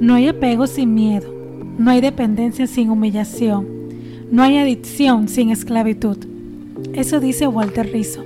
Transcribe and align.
No 0.00 0.14
hay 0.14 0.28
apego 0.28 0.66
sin 0.66 0.94
miedo, 0.94 1.30
no 1.76 1.90
hay 1.90 2.00
dependencia 2.00 2.66
sin 2.66 2.88
humillación, 2.88 3.68
no 4.30 4.42
hay 4.42 4.56
adicción 4.56 5.28
sin 5.28 5.50
esclavitud. 5.50 6.16
Eso 6.94 7.20
dice 7.20 7.46
Walter 7.46 7.92
Rizzo. 7.92 8.24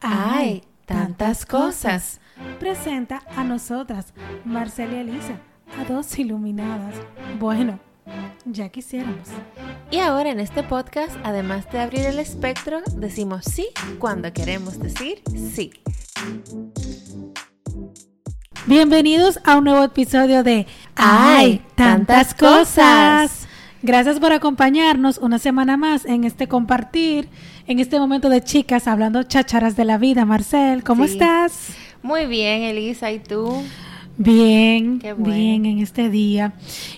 ¡Ay! 0.00 0.62
Tantas 0.86 1.44
cosas. 1.44 2.18
Presenta 2.58 3.22
a 3.36 3.44
nosotras, 3.44 4.14
Marcela 4.46 4.94
y 4.94 5.00
Elisa, 5.00 5.36
a 5.78 5.84
dos 5.84 6.18
iluminadas. 6.18 6.94
Bueno, 7.38 7.78
ya 8.46 8.70
quisiéramos. 8.70 9.28
Y 9.90 9.98
ahora 9.98 10.30
en 10.30 10.40
este 10.40 10.62
podcast, 10.62 11.14
además 11.24 11.70
de 11.70 11.80
abrir 11.80 12.06
el 12.06 12.20
espectro, 12.20 12.80
decimos 12.96 13.44
sí 13.44 13.68
cuando 13.98 14.32
queremos 14.32 14.78
decir 14.78 15.22
sí. 15.34 15.72
Bienvenidos 18.66 19.40
a 19.44 19.56
un 19.58 19.64
nuevo 19.64 19.82
episodio 19.84 20.42
de 20.42 20.66
¡Ay! 20.94 21.60
Tantas 21.74 22.32
cosas. 22.34 23.46
Gracias 23.82 24.20
por 24.20 24.32
acompañarnos 24.32 25.18
una 25.18 25.38
semana 25.40 25.76
más 25.76 26.04
en 26.04 26.22
este 26.22 26.46
compartir, 26.46 27.28
en 27.66 27.80
este 27.80 27.98
momento 27.98 28.28
de 28.28 28.42
chicas 28.42 28.86
hablando 28.86 29.24
chácharas 29.24 29.74
de 29.74 29.84
la 29.84 29.98
vida. 29.98 30.24
Marcel, 30.24 30.84
¿cómo 30.84 31.06
Sí. 31.06 31.14
estás? 31.14 31.70
Muy 32.02 32.26
bien, 32.26 32.62
Elisa, 32.62 33.10
¿y 33.10 33.18
tú? 33.18 33.62
Bien, 34.16 35.00
bueno. 35.18 35.34
bien 35.34 35.66
en 35.66 35.78
este 35.80 36.08
día. 36.08 36.52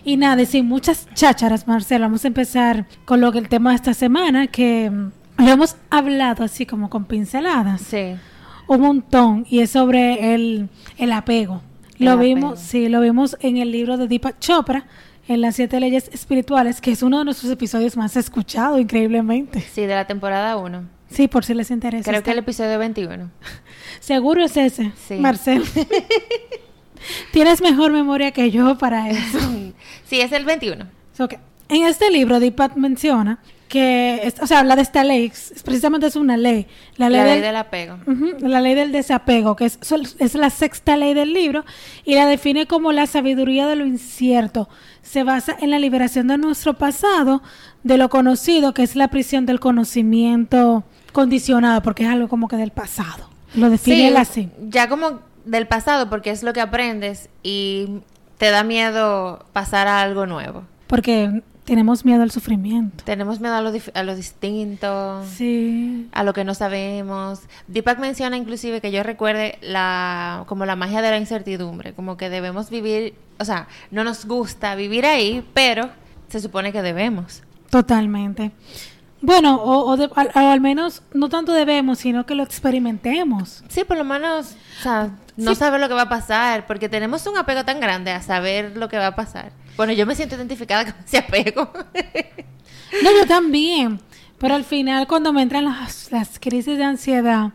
Y 0.04 0.16
nada, 0.18 0.42
y 0.42 0.46
sin 0.46 0.66
muchas 0.66 1.06
chácharas, 1.14 1.66
Marcel, 1.66 2.02
vamos 2.02 2.24
a 2.24 2.28
empezar 2.28 2.86
con 3.06 3.20
lo 3.22 3.32
que 3.32 3.38
el 3.38 3.48
tema 3.48 3.70
de 3.70 3.76
esta 3.76 3.94
semana, 3.94 4.48
que 4.48 4.90
lo 5.38 5.48
hemos 5.48 5.76
hablado 5.88 6.44
así 6.44 6.66
como 6.66 6.90
con 6.90 7.06
pinceladas. 7.06 7.80
Sí. 7.80 8.16
Un 8.66 8.80
montón 8.80 9.46
y 9.48 9.60
es 9.60 9.70
sobre 9.70 10.34
el, 10.34 10.68
el 10.98 11.12
apego. 11.12 11.62
El 11.98 12.06
Lo 12.06 12.12
apego. 12.12 12.22
vimos, 12.34 12.58
sí, 12.60 12.88
lo 12.88 13.00
vimos 13.00 13.36
en 13.40 13.56
el 13.58 13.70
libro 13.72 13.96
de 13.96 14.08
Deepak 14.08 14.38
Chopra, 14.40 14.86
en 15.28 15.40
las 15.40 15.56
siete 15.56 15.80
leyes 15.80 16.10
espirituales, 16.12 16.80
que 16.80 16.90
es 16.92 17.02
uno 17.02 17.18
de 17.20 17.24
nuestros 17.24 17.50
episodios 17.52 17.96
más 17.96 18.16
escuchados, 18.16 18.80
increíblemente. 18.80 19.60
Sí, 19.60 19.82
de 19.82 19.94
la 19.94 20.06
temporada 20.06 20.56
1. 20.56 20.82
Sí, 21.08 21.28
por 21.28 21.44
si 21.44 21.54
les 21.54 21.70
interesa. 21.70 22.10
Creo 22.10 22.22
que 22.22 22.30
el 22.32 22.38
Está- 22.38 22.44
episodio 22.50 22.78
21. 22.78 23.30
Seguro 24.00 24.44
es 24.44 24.56
ese, 24.56 24.92
Sí. 25.06 25.14
Marcel. 25.16 25.62
Tienes 27.32 27.60
mejor 27.60 27.92
memoria 27.92 28.32
que 28.32 28.50
yo 28.50 28.76
para 28.78 29.10
eso. 29.10 29.38
Sí, 30.06 30.20
es 30.20 30.32
el 30.32 30.44
21. 30.44 30.84
Ok. 31.18 31.34
En 31.68 31.84
este 31.84 32.10
libro, 32.10 32.38
Deepak 32.40 32.76
menciona 32.76 33.38
que, 33.74 34.20
es- 34.22 34.36
o 34.40 34.46
sea, 34.46 34.60
habla 34.60 34.76
de 34.76 34.82
esta 34.82 35.02
ley, 35.02 35.32
precisamente 35.64 36.06
es 36.06 36.14
una 36.14 36.36
ley, 36.36 36.68
la 36.96 37.10
ley, 37.10 37.18
La 37.18 37.24
ley 37.24 37.34
del- 37.34 37.42
del 37.42 37.56
apego. 37.56 37.98
La 38.40 38.60
ley 38.60 38.74
del 38.76 38.92
desapego, 38.92 39.56
que 39.56 39.64
es, 39.64 39.78
es 40.20 40.34
la 40.36 40.50
sexta 40.50 40.96
ley 40.96 41.12
del 41.12 41.34
libro, 41.34 41.64
y 42.04 42.14
la 42.14 42.26
define 42.26 42.66
como 42.68 42.92
la 42.92 43.06
sabiduría 43.08 43.66
de 43.66 43.74
lo 43.74 43.84
incierto. 43.84 44.68
Se 45.02 45.24
basa 45.24 45.56
en 45.60 45.70
la 45.70 45.80
liberación 45.80 46.28
de 46.28 46.38
nuestro 46.38 46.74
pasado, 46.74 47.42
de 47.82 47.98
lo 47.98 48.08
conocido, 48.08 48.72
que 48.74 48.84
es 48.84 48.94
la 48.94 49.08
prisión 49.08 49.44
del 49.44 49.58
conocimiento 49.60 50.84
condicionado, 51.12 51.82
porque 51.82 52.04
es 52.04 52.08
algo 52.10 52.28
como 52.28 52.46
que 52.46 52.56
del 52.56 52.70
pasado. 52.70 53.28
Lo 53.56 53.70
define 53.70 54.08
él 54.08 54.16
así. 54.16 54.50
ya 54.68 54.88
como 54.88 55.18
del 55.44 55.66
pasado, 55.66 56.08
porque 56.08 56.30
es 56.30 56.42
lo 56.44 56.52
que 56.52 56.60
aprendes 56.60 57.28
y 57.42 57.88
te 58.38 58.50
da 58.50 58.62
miedo 58.64 59.44
pasar 59.52 59.88
a 59.88 60.00
algo 60.00 60.26
nuevo. 60.26 60.62
Porque 60.86 61.42
tenemos 61.64 62.04
miedo 62.04 62.22
al 62.22 62.30
sufrimiento. 62.30 63.04
Tenemos 63.04 63.40
miedo 63.40 63.54
a 63.54 63.60
lo, 63.62 63.72
a 63.94 64.02
lo 64.02 64.16
distinto. 64.16 65.24
Sí. 65.26 66.08
a 66.12 66.22
lo 66.22 66.32
que 66.32 66.44
no 66.44 66.54
sabemos. 66.54 67.40
Deepak 67.68 67.98
menciona 67.98 68.36
inclusive 68.36 68.80
que 68.80 68.90
yo 68.92 69.02
recuerde 69.02 69.58
la 69.62 70.44
como 70.46 70.66
la 70.66 70.76
magia 70.76 71.00
de 71.02 71.10
la 71.10 71.18
incertidumbre, 71.18 71.92
como 71.94 72.16
que 72.16 72.28
debemos 72.30 72.70
vivir, 72.70 73.14
o 73.38 73.44
sea, 73.44 73.68
no 73.90 74.04
nos 74.04 74.26
gusta 74.26 74.74
vivir 74.74 75.06
ahí, 75.06 75.44
pero 75.54 75.90
se 76.28 76.40
supone 76.40 76.72
que 76.72 76.82
debemos. 76.82 77.42
Totalmente. 77.70 78.50
Bueno, 79.20 79.56
o, 79.56 79.86
o 79.90 79.96
de- 79.96 80.10
al, 80.16 80.30
o 80.34 80.38
al 80.50 80.60
menos 80.60 81.02
no 81.14 81.30
tanto 81.30 81.52
debemos, 81.52 81.98
sino 81.98 82.26
que 82.26 82.34
lo 82.34 82.42
experimentemos. 82.42 83.64
Sí, 83.68 83.84
por 83.84 83.96
lo 83.96 84.04
menos, 84.04 84.54
o 84.80 84.82
sea, 84.82 85.10
no 85.36 85.52
Sí. 85.54 85.56
saber 85.60 85.80
lo 85.80 85.88
que 85.88 85.94
va 85.94 86.02
a 86.02 86.08
pasar, 86.10 86.66
porque 86.66 86.88
tenemos 86.90 87.26
un 87.26 87.36
apego 87.38 87.64
tan 87.64 87.80
grande 87.80 88.10
a 88.10 88.20
saber 88.20 88.76
lo 88.76 88.88
que 88.90 88.98
va 88.98 89.08
a 89.08 89.16
pasar. 89.16 89.50
Bueno, 89.76 89.92
yo 89.92 90.06
me 90.06 90.14
siento 90.14 90.36
identificada 90.36 90.92
con 90.92 91.04
ese 91.04 91.18
apego. 91.18 91.70
No, 93.02 93.10
yo 93.10 93.26
también. 93.26 93.98
Pero 94.38 94.54
al 94.54 94.62
final, 94.62 95.08
cuando 95.08 95.32
me 95.32 95.42
entran 95.42 95.64
las, 95.64 96.12
las 96.12 96.38
crisis 96.38 96.78
de 96.78 96.84
ansiedad 96.84 97.50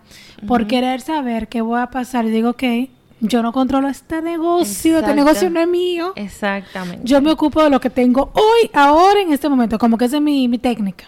por 0.47 0.67
querer 0.67 0.99
saber 0.99 1.47
qué 1.47 1.61
voy 1.61 1.79
a 1.79 1.87
pasar, 1.87 2.25
digo, 2.25 2.49
ok, 2.49 2.63
yo 3.21 3.41
no 3.41 3.51
controlo 3.51 3.89
este 3.89 4.21
negocio, 4.21 4.99
este 4.99 5.13
negocio 5.13 5.49
no 5.49 5.59
es 5.59 5.67
mío. 5.67 6.13
Exactamente. 6.15 7.01
Yo 7.05 7.21
me 7.21 7.31
ocupo 7.31 7.63
de 7.63 7.69
lo 7.69 7.79
que 7.79 7.89
tengo 7.89 8.31
hoy, 8.33 8.69
ahora, 8.73 9.21
en 9.21 9.31
este 9.31 9.49
momento, 9.49 9.77
como 9.77 9.97
que 9.97 10.05
esa 10.05 10.17
es 10.17 10.21
mi, 10.21 10.47
mi 10.47 10.57
técnica. 10.57 11.05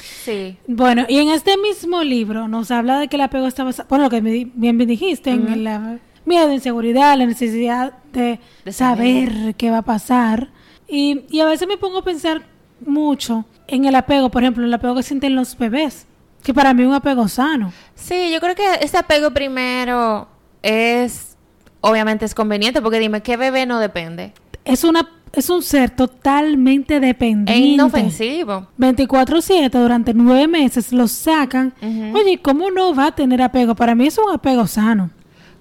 Sí. 0.00 0.56
Bueno, 0.66 1.06
y 1.08 1.18
en 1.18 1.30
este 1.30 1.56
mismo 1.56 2.02
libro 2.02 2.48
nos 2.48 2.70
habla 2.70 2.98
de 2.98 3.08
que 3.08 3.16
el 3.16 3.22
apego 3.22 3.46
está 3.46 3.64
basado, 3.64 3.88
bueno, 3.88 4.04
lo 4.04 4.10
que 4.10 4.20
bien 4.20 4.76
me 4.76 4.86
dijiste, 4.86 5.30
en 5.30 5.48
el 5.48 6.00
miedo, 6.26 6.52
inseguridad, 6.52 7.16
la 7.16 7.26
necesidad 7.26 7.94
de, 8.12 8.40
De 8.64 8.72
saber. 8.72 9.32
saber. 9.32 9.54
qué 9.54 9.70
va 9.70 9.78
a 9.78 9.82
pasar. 9.82 10.50
Y, 10.88 11.22
y 11.30 11.40
a 11.40 11.46
veces 11.46 11.66
me 11.68 11.76
pongo 11.78 11.98
a 11.98 12.04
pensar 12.04 12.42
mucho 12.84 13.44
en 13.68 13.84
el 13.86 13.94
apego, 13.94 14.30
por 14.30 14.42
ejemplo, 14.42 14.64
el 14.64 14.72
apego 14.74 14.94
que 14.94 15.02
sienten 15.02 15.34
los 15.34 15.56
bebés, 15.58 16.06
que 16.42 16.52
para 16.54 16.74
mí 16.74 16.82
es 16.82 16.88
un 16.88 16.94
apego 16.94 17.26
sano. 17.28 17.72
Sí, 17.94 18.30
yo 18.32 18.40
creo 18.40 18.54
que 18.54 18.64
ese 18.80 18.96
apego 18.98 19.30
primero 19.32 20.28
es, 20.62 21.36
obviamente 21.80 22.24
es 22.24 22.34
conveniente, 22.34 22.80
porque 22.82 22.98
dime, 23.00 23.22
¿qué 23.22 23.36
bebé 23.36 23.66
no 23.66 23.78
depende? 23.80 24.32
Es 24.64 24.84
una 24.84 25.08
es 25.32 25.50
un 25.50 25.62
ser 25.62 25.90
totalmente 25.90 26.98
dependiente. 26.98 27.56
inofensivo. 27.58 28.68
24/7 28.78 29.70
durante 29.78 30.14
nueve 30.14 30.48
meses 30.48 30.92
los 30.92 31.10
sacan. 31.10 31.74
Ujú. 31.82 32.16
Oye, 32.18 32.38
¿cómo 32.40 32.70
no 32.70 32.94
va 32.94 33.08
a 33.08 33.14
tener 33.14 33.42
apego? 33.42 33.74
Para 33.74 33.94
mí 33.94 34.06
es 34.06 34.16
un 34.16 34.32
apego 34.32 34.66
sano. 34.66 35.10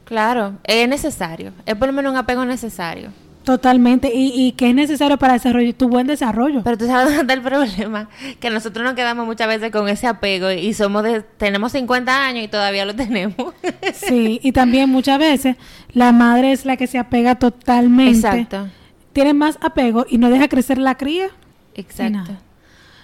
Claro, 0.05 0.53
es 0.63 0.87
necesario. 0.87 1.51
Es 1.65 1.75
por 1.75 1.87
lo 1.87 1.93
menos 1.93 2.11
un 2.13 2.17
apego 2.17 2.45
necesario. 2.45 3.09
Totalmente. 3.43 4.11
Y, 4.13 4.31
y 4.33 4.53
que 4.53 4.69
es 4.69 4.75
necesario 4.75 5.17
para 5.17 5.33
desarrollar 5.33 5.73
tu 5.73 5.87
buen 5.87 6.07
desarrollo. 6.07 6.61
Pero 6.63 6.77
tú 6.79 6.87
sabes 6.87 7.05
dónde 7.15 7.21
está 7.21 7.33
el 7.33 7.41
problema, 7.41 8.09
que 8.39 8.49
nosotros 8.49 8.83
nos 8.83 8.95
quedamos 8.95 9.25
muchas 9.27 9.47
veces 9.47 9.71
con 9.71 9.87
ese 9.87 10.07
apego 10.07 10.49
y 10.51 10.73
somos 10.73 11.03
de, 11.03 11.21
tenemos 11.21 11.71
50 11.73 12.25
años 12.25 12.43
y 12.43 12.47
todavía 12.47 12.85
lo 12.85 12.95
tenemos. 12.95 13.35
Sí, 13.93 14.39
y 14.43 14.51
también 14.51 14.89
muchas 14.89 15.19
veces 15.19 15.57
la 15.93 16.11
madre 16.11 16.51
es 16.51 16.65
la 16.65 16.75
que 16.75 16.87
se 16.87 16.97
apega 16.97 17.35
totalmente. 17.35 18.17
Exacto, 18.17 18.67
Tiene 19.13 19.33
más 19.33 19.57
apego 19.61 20.05
y 20.09 20.17
no 20.17 20.29
deja 20.29 20.47
crecer 20.47 20.77
la 20.79 20.95
cría. 20.95 21.27
exacto. 21.75 22.31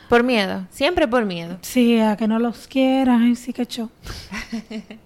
Por 0.10 0.24
miedo, 0.24 0.66
siempre 0.72 1.08
por 1.08 1.24
miedo. 1.24 1.58
Sí, 1.62 1.98
a 2.00 2.18
que 2.18 2.28
no 2.28 2.38
los 2.40 2.68
quiera. 2.68 3.18
Ay, 3.22 3.36
sí 3.36 3.54
que 3.54 3.66
show. 3.66 3.90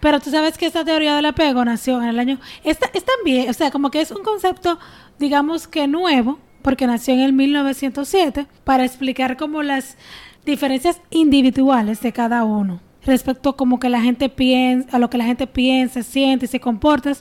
Pero 0.00 0.20
tú 0.20 0.30
sabes 0.30 0.56
que 0.56 0.66
esta 0.66 0.84
teoría 0.84 1.14
del 1.14 1.26
apego 1.26 1.64
nació 1.64 2.02
en 2.02 2.08
el 2.08 2.18
año... 2.18 2.38
Esta, 2.64 2.90
es 2.94 3.04
también, 3.04 3.50
o 3.50 3.52
sea, 3.52 3.70
como 3.70 3.90
que 3.90 4.00
es 4.00 4.10
un 4.10 4.22
concepto, 4.22 4.78
digamos 5.18 5.68
que 5.68 5.86
nuevo, 5.86 6.38
porque 6.62 6.86
nació 6.86 7.14
en 7.14 7.20
el 7.20 7.32
1907, 7.32 8.46
para 8.64 8.84
explicar 8.84 9.36
como 9.36 9.62
las 9.62 9.96
diferencias 10.44 11.00
individuales 11.10 12.00
de 12.00 12.12
cada 12.12 12.44
uno 12.44 12.80
respecto 13.04 13.50
a 13.50 13.56
como 13.56 13.80
que 13.80 13.88
la 13.88 14.00
gente 14.00 14.28
piensa, 14.28 14.96
a 14.96 14.98
lo 14.98 15.10
que 15.10 15.18
la 15.18 15.24
gente 15.24 15.46
piensa, 15.46 16.02
siente 16.02 16.46
y 16.46 16.48
se 16.48 16.60
comporta 16.60 17.12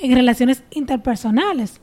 en 0.00 0.14
relaciones 0.14 0.62
interpersonales. 0.70 1.80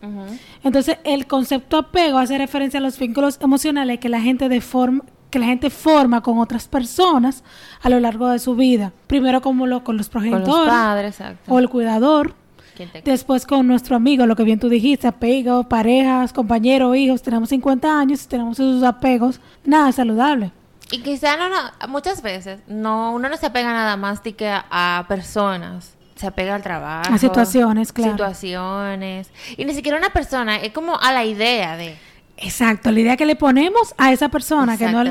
Entonces, 0.63 0.97
el 1.03 1.28
concepto 1.28 1.78
apego 1.78 2.18
hace 2.18 2.38
referencia 2.38 2.80
a 2.80 2.84
los 2.84 2.97
vínculos 2.97 3.38
emocionales 3.41 4.00
que 4.00 4.09
la 4.09 4.22
gente 4.22 4.50
de 4.50 4.62
forma 4.62 5.03
que 5.29 5.39
la 5.39 5.45
gente 5.45 5.69
forma 5.69 6.21
con 6.21 6.39
otras 6.39 6.67
personas 6.67 7.43
a 7.81 7.89
lo 7.89 7.99
largo 7.99 8.29
de 8.29 8.39
su 8.39 8.55
vida. 8.55 8.91
Primero 9.07 9.41
como 9.41 9.67
lo, 9.67 9.83
con 9.83 9.97
los 9.97 10.07
Con 10.07 10.21
progenitores 10.21 10.47
los 10.47 10.67
padres, 10.67 11.19
exacto. 11.19 11.51
o 11.53 11.59
el 11.59 11.69
cuidador, 11.69 12.33
¿Quién 12.75 12.89
te- 12.91 13.01
después 13.01 13.45
con 13.45 13.67
nuestro 13.67 13.95
amigo, 13.95 14.25
lo 14.25 14.35
que 14.35 14.43
bien 14.43 14.59
tú 14.59 14.69
dijiste, 14.69 15.07
apego, 15.07 15.63
parejas, 15.63 16.31
compañeros, 16.31 16.95
hijos, 16.95 17.21
tenemos 17.21 17.50
50 17.50 18.00
años 18.00 18.27
tenemos 18.27 18.59
esos 18.59 18.83
apegos, 18.83 19.39
nada 19.65 19.91
saludable. 19.91 20.51
Y 20.91 21.00
quizá 21.01 21.35
no, 21.35 21.50
no, 21.50 21.57
muchas 21.89 22.21
veces 22.21 22.62
no, 22.68 23.12
uno 23.13 23.27
no 23.27 23.35
se 23.35 23.47
apega 23.47 23.73
nada 23.73 23.97
más 23.97 24.23
de 24.23 24.33
que 24.33 24.47
a, 24.47 24.65
a 24.69 25.06
personas. 25.09 25.95
Se 26.15 26.25
apega 26.25 26.56
al 26.56 26.63
trabajo. 26.63 27.13
A 27.13 27.18
situaciones, 27.18 27.91
claro. 27.94 28.13
Situaciones. 28.13 29.30
Y 29.57 29.65
ni 29.65 29.73
siquiera 29.73 29.97
una 29.97 30.09
persona, 30.09 30.56
es 30.56 30.71
como 30.71 30.97
a 31.00 31.12
la 31.12 31.25
idea 31.25 31.77
de. 31.77 31.95
Exacto, 32.38 32.92
la 32.92 33.00
idea 33.00 33.18
que 33.18 33.25
le 33.25 33.36
ponemos 33.36 33.94
a 33.98 34.12
esa 34.12 34.30
persona, 34.30 34.78
que 34.78 34.88
no, 34.88 35.04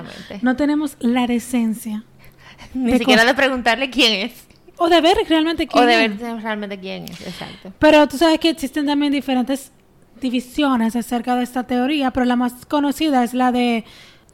no 0.43 0.57
tenemos 0.57 0.97
la 1.01 1.27
decencia. 1.27 2.05
Ni 2.75 2.93
De 2.93 2.99
siquiera 2.99 3.25
de 3.25 3.35
preguntarle 3.35 3.91
quién 3.91 4.13
es. 4.31 4.47
O 4.79 4.89
de 4.89 5.01
ver 5.01 5.17
realmente 5.29 5.67
quién 5.67 5.85
O 5.85 5.87
de 5.87 6.05
es. 6.05 6.19
ver 6.21 6.43
realmente 6.43 6.79
quién 6.79 7.05
es. 7.05 7.21
Exacto. 7.21 7.73
Pero 7.79 8.07
tú 8.07 8.17
sabes 8.19 8.39
que 8.39 8.51
existen 8.51 8.87
también 8.87 9.13
diferentes 9.13 9.73
divisiones 10.21 10.95
acerca 10.97 11.35
de 11.37 11.43
esta 11.43 11.65
teoría, 11.65 12.11
pero 12.11 12.27
la 12.27 12.37
más 12.37 12.65
conocida 12.67 13.25
es 13.25 13.35
la 13.35 13.53
de 13.53 13.85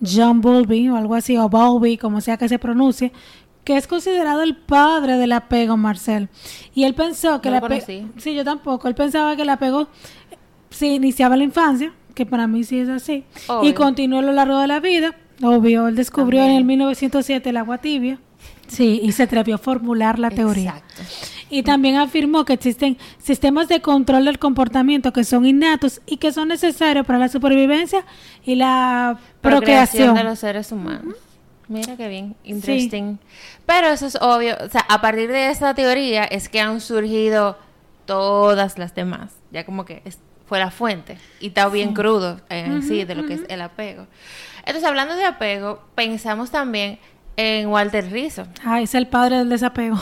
John 0.05 0.41
Bowlby 0.41 0.89
o 0.91 0.97
algo 0.97 1.15
así, 1.15 1.37
o 1.37 1.49
Bowlby, 1.49 1.97
como 1.97 2.21
sea 2.21 2.37
que 2.37 2.49
se 2.49 2.59
pronuncie, 2.59 3.13
que 3.65 3.77
es 3.77 3.87
considerado 3.87 4.43
el 4.43 4.57
padre 4.57 5.17
del 5.17 5.33
apego, 5.33 5.77
Marcel. 5.77 6.29
Y 6.75 6.85
él 6.85 6.95
pensó 6.95 7.41
que 7.41 7.51
No 7.51 7.57
el 7.59 7.65
apego... 7.65 7.87
Sí, 8.19 8.35
yo 8.35 8.45
tampoco. 8.45 8.89
Él 8.89 8.95
pensaba 8.95 9.37
que 9.37 9.43
el 9.43 9.49
apego 9.51 9.89
se 10.71 10.89
iniciaba 10.89 11.35
en 11.37 11.39
la 11.41 11.45
infancia, 11.45 11.93
que 12.15 12.27
para 12.27 12.47
mí 12.47 12.65
sí 12.65 12.79
es 12.81 12.89
así, 12.89 13.25
y 13.63 13.73
continuó 13.73 14.19
a 14.21 14.23
lo 14.23 14.33
largo 14.33 14.59
de 14.59 14.67
la 14.67 14.81
vida. 14.81 15.15
Obvio, 15.43 15.89
él 15.89 15.97
descubrió 15.97 16.45
en 16.45 16.51
el 16.53 16.65
1907 16.65 17.51
el 17.51 17.57
agua 17.57 17.79
tibia. 17.79 18.19
Sí, 18.69 19.01
y 19.03 19.13
se 19.13 19.25
atrevió 19.25 19.57
a 19.57 19.59
formular 19.59 20.19
la 20.19 20.31
teoría. 20.31 20.71
Exacto. 20.77 21.03
Y 21.51 21.63
también 21.63 21.97
afirmó 21.97 22.45
que 22.47 22.55
existen 22.55 22.97
sistemas 23.19 23.69
de 23.69 23.83
control 23.83 24.25
del 24.25 24.39
comportamiento 24.39 25.13
que 25.13 25.25
son 25.25 25.45
innatos 25.45 26.01
y 26.07 26.17
que 26.17 26.33
son 26.33 26.49
necesarios 26.49 27.05
para 27.05 27.19
la 27.19 27.29
supervivencia 27.29 28.05
y 28.45 28.55
la 28.55 29.19
procreación. 29.43 30.15
de 30.15 30.25
los 30.25 30.39
seres 30.39 30.73
humanos. 30.73 31.15
Mira 31.69 31.97
qué 31.97 32.09
bien, 32.09 32.35
interesting. 32.45 33.19
Pero 33.67 33.89
eso 33.89 34.07
es 34.07 34.17
obvio, 34.21 34.57
o 34.65 34.69
sea, 34.69 34.83
a 34.89 35.01
partir 35.03 35.31
de 35.31 35.51
esta 35.51 35.75
teoría 35.75 36.25
es 36.25 36.49
que 36.49 36.61
han 36.61 36.81
surgido 36.81 37.59
todas 38.07 38.79
las 38.79 38.95
demás. 38.95 39.33
Ya 39.51 39.65
como 39.67 39.85
que 39.85 40.03
es- 40.05 40.19
fue 40.53 40.59
la 40.59 40.71
fuente 40.71 41.17
y 41.41 41.47
está 41.47 41.67
bien 41.71 41.95
crudo 41.95 42.39
en 42.51 42.83
sí 42.83 43.05
de 43.05 43.15
lo 43.15 43.25
que 43.27 43.33
es 43.33 43.41
el 43.49 43.63
apego. 43.63 44.07
Entonces, 44.59 44.85
hablando 44.85 45.15
de 45.15 45.25
apego, 45.25 45.83
pensamos 45.95 46.51
también 46.51 46.99
en 47.39 47.69
Walter 47.69 48.13
Rizzo. 48.13 48.47
Ah, 48.63 48.83
es 48.83 48.95
el 48.95 49.07
padre 49.07 49.39
del 49.39 49.49
desapego. 49.49 49.99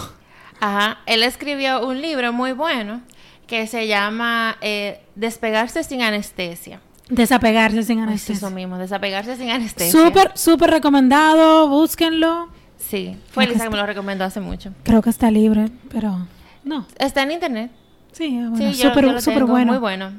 Ajá, 0.58 1.02
él 1.06 1.22
escribió 1.22 1.86
un 1.86 2.00
libro 2.00 2.32
muy 2.32 2.50
bueno 2.50 3.02
que 3.46 3.68
se 3.68 3.86
llama 3.86 4.56
eh, 4.60 5.00
Despegarse 5.14 5.84
sin 5.84 6.02
anestesia. 6.02 6.80
Desapegarse 7.08 7.84
sin 7.84 8.00
anestesia. 8.00 8.34
eso 8.34 8.50
mismo, 8.50 8.76
Desapegarse 8.76 9.36
sin 9.36 9.50
anestesia. 9.50 9.92
Súper, 9.92 10.32
súper 10.34 10.70
recomendado, 10.70 11.68
búsquenlo. 11.68 12.48
Sí, 12.76 13.16
fue 13.30 13.44
Elisa 13.44 13.62
que 13.62 13.70
me 13.70 13.76
lo 13.76 13.86
recomendó 13.86 14.24
hace 14.24 14.40
mucho. 14.40 14.72
Creo 14.82 15.00
que 15.00 15.10
está 15.10 15.30
libre, 15.30 15.68
pero 15.92 16.26
no. 16.64 16.88
Está 16.98 17.22
en 17.22 17.30
internet. 17.30 17.70
Sí, 18.12 18.38
ah, 18.42 18.48
bueno, 18.50 18.72
sí, 18.72 18.78
yo, 18.78 18.88
súper 18.88 19.04
yo 19.06 19.20
súper 19.20 19.44
bueno. 19.44 19.72
Muy 19.72 19.78
bueno. 19.78 20.12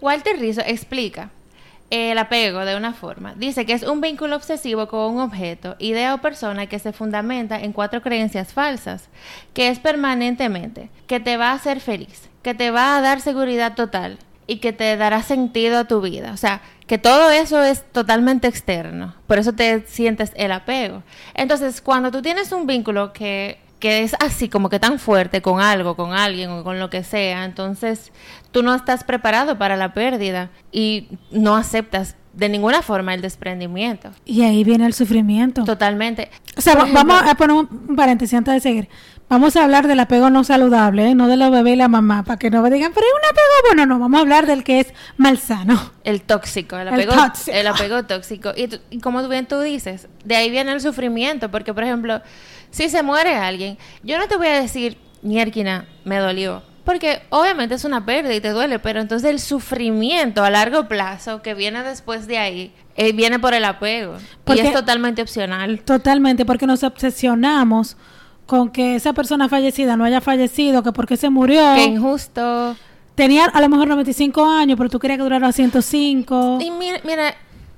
Walter 0.00 0.38
Rizzo 0.38 0.62
explica 0.66 1.30
el 1.92 2.16
apego 2.16 2.64
de 2.64 2.74
una 2.74 2.94
forma. 2.94 3.34
Dice 3.36 3.66
que 3.66 3.74
es 3.74 3.82
un 3.82 4.00
vínculo 4.00 4.36
obsesivo 4.36 4.88
con 4.88 5.14
un 5.14 5.20
objeto, 5.20 5.76
idea 5.78 6.14
o 6.14 6.18
persona 6.18 6.66
que 6.66 6.78
se 6.78 6.92
fundamenta 6.92 7.60
en 7.60 7.72
cuatro 7.72 8.00
creencias 8.00 8.54
falsas, 8.54 9.08
que 9.52 9.68
es 9.68 9.78
permanentemente, 9.78 10.88
que 11.06 11.20
te 11.20 11.36
va 11.36 11.50
a 11.50 11.54
hacer 11.54 11.80
feliz, 11.80 12.30
que 12.42 12.54
te 12.54 12.70
va 12.70 12.96
a 12.96 13.02
dar 13.02 13.20
seguridad 13.20 13.74
total 13.74 14.18
y 14.46 14.56
que 14.56 14.72
te 14.72 14.96
dará 14.96 15.22
sentido 15.22 15.78
a 15.78 15.84
tu 15.84 16.00
vida. 16.00 16.32
O 16.32 16.38
sea, 16.38 16.62
que 16.86 16.96
todo 16.96 17.30
eso 17.30 17.62
es 17.62 17.84
totalmente 17.92 18.48
externo. 18.48 19.14
Por 19.26 19.38
eso 19.38 19.52
te 19.52 19.86
sientes 19.86 20.32
el 20.34 20.52
apego. 20.52 21.02
Entonces, 21.34 21.80
cuando 21.82 22.10
tú 22.10 22.22
tienes 22.22 22.52
un 22.52 22.66
vínculo 22.66 23.12
que 23.12 23.58
que 23.82 24.04
es 24.04 24.14
así 24.20 24.48
como 24.48 24.68
que 24.68 24.78
tan 24.78 25.00
fuerte 25.00 25.42
con 25.42 25.60
algo, 25.60 25.96
con 25.96 26.12
alguien 26.12 26.50
o 26.50 26.62
con 26.62 26.78
lo 26.78 26.88
que 26.88 27.02
sea, 27.02 27.44
entonces 27.44 28.12
tú 28.52 28.62
no 28.62 28.76
estás 28.76 29.02
preparado 29.02 29.58
para 29.58 29.74
la 29.76 29.92
pérdida 29.92 30.50
y 30.70 31.08
no 31.32 31.56
aceptas 31.56 32.14
de 32.32 32.48
ninguna 32.48 32.80
forma 32.82 33.12
el 33.12 33.22
desprendimiento. 33.22 34.12
Y 34.24 34.42
ahí 34.42 34.62
viene 34.62 34.86
el 34.86 34.94
sufrimiento. 34.94 35.64
Totalmente. 35.64 36.30
O 36.56 36.60
sea, 36.60 36.76
vamos 36.76 37.22
a 37.26 37.34
poner 37.34 37.56
un 37.56 37.96
paréntesis 37.96 38.38
antes 38.38 38.54
de 38.54 38.60
seguir. 38.60 38.88
Vamos 39.28 39.56
a 39.56 39.64
hablar 39.64 39.88
del 39.88 39.98
apego 39.98 40.30
no 40.30 40.44
saludable, 40.44 41.08
¿eh? 41.08 41.14
no 41.16 41.26
de 41.26 41.36
los 41.36 41.50
bebés 41.50 41.74
y 41.74 41.76
la 41.76 41.88
mamá, 41.88 42.22
para 42.22 42.38
que 42.38 42.50
no 42.50 42.62
me 42.62 42.70
digan, 42.70 42.92
pero 42.94 43.04
es 43.04 43.12
un 43.14 43.30
apego 43.30 43.48
bueno, 43.66 43.86
no, 43.86 43.98
vamos 43.98 44.18
a 44.18 44.20
hablar 44.20 44.46
del 44.46 44.62
que 44.62 44.78
es 44.78 44.94
malsano. 45.16 45.90
el 46.04 46.22
tóxico, 46.22 46.76
el 46.76 46.86
El 46.86 46.94
apego, 46.94 47.14
tóxico. 47.14 47.56
el 47.56 47.66
apego 47.66 48.02
tóxico. 48.04 48.52
Y, 48.56 48.68
y 48.90 49.00
como 49.00 49.26
bien 49.28 49.46
tú 49.46 49.58
dices, 49.60 50.08
de 50.24 50.36
ahí 50.36 50.50
viene 50.50 50.70
el 50.70 50.80
sufrimiento, 50.80 51.50
porque 51.50 51.74
por 51.74 51.82
ejemplo, 51.82 52.20
si 52.72 52.88
se 52.88 53.04
muere 53.04 53.36
alguien, 53.36 53.78
yo 54.02 54.18
no 54.18 54.26
te 54.26 54.36
voy 54.36 54.48
a 54.48 54.60
decir, 54.60 54.98
mierquina, 55.22 55.86
me 56.04 56.16
dolió. 56.18 56.64
Porque 56.84 57.22
obviamente 57.30 57.76
es 57.76 57.84
una 57.84 58.04
pérdida 58.04 58.34
y 58.34 58.40
te 58.40 58.48
duele, 58.48 58.80
pero 58.80 59.00
entonces 59.00 59.30
el 59.30 59.38
sufrimiento 59.38 60.42
a 60.42 60.50
largo 60.50 60.88
plazo 60.88 61.40
que 61.40 61.54
viene 61.54 61.84
después 61.84 62.26
de 62.26 62.38
ahí, 62.38 62.74
eh, 62.96 63.12
viene 63.12 63.38
por 63.38 63.54
el 63.54 63.64
apego. 63.64 64.16
Porque- 64.42 64.62
y 64.62 64.66
es 64.66 64.72
totalmente 64.72 65.22
opcional. 65.22 65.80
Totalmente, 65.84 66.44
porque 66.44 66.66
nos 66.66 66.82
obsesionamos 66.82 67.96
con 68.46 68.70
que 68.70 68.96
esa 68.96 69.12
persona 69.12 69.48
fallecida 69.48 69.96
no 69.96 70.04
haya 70.04 70.20
fallecido, 70.20 70.82
que 70.82 70.90
porque 70.90 71.16
se 71.16 71.30
murió. 71.30 71.62
Qué 71.76 71.84
injusto. 71.84 72.76
Tenía 73.14 73.44
a 73.44 73.60
lo 73.60 73.68
mejor 73.68 73.86
95 73.86 74.44
años, 74.44 74.76
pero 74.76 74.90
tú 74.90 74.98
querías 74.98 75.18
que 75.18 75.22
durara 75.22 75.52
105. 75.52 76.58
Y 76.60 76.70
mira, 76.72 76.98
mira, 77.04 77.34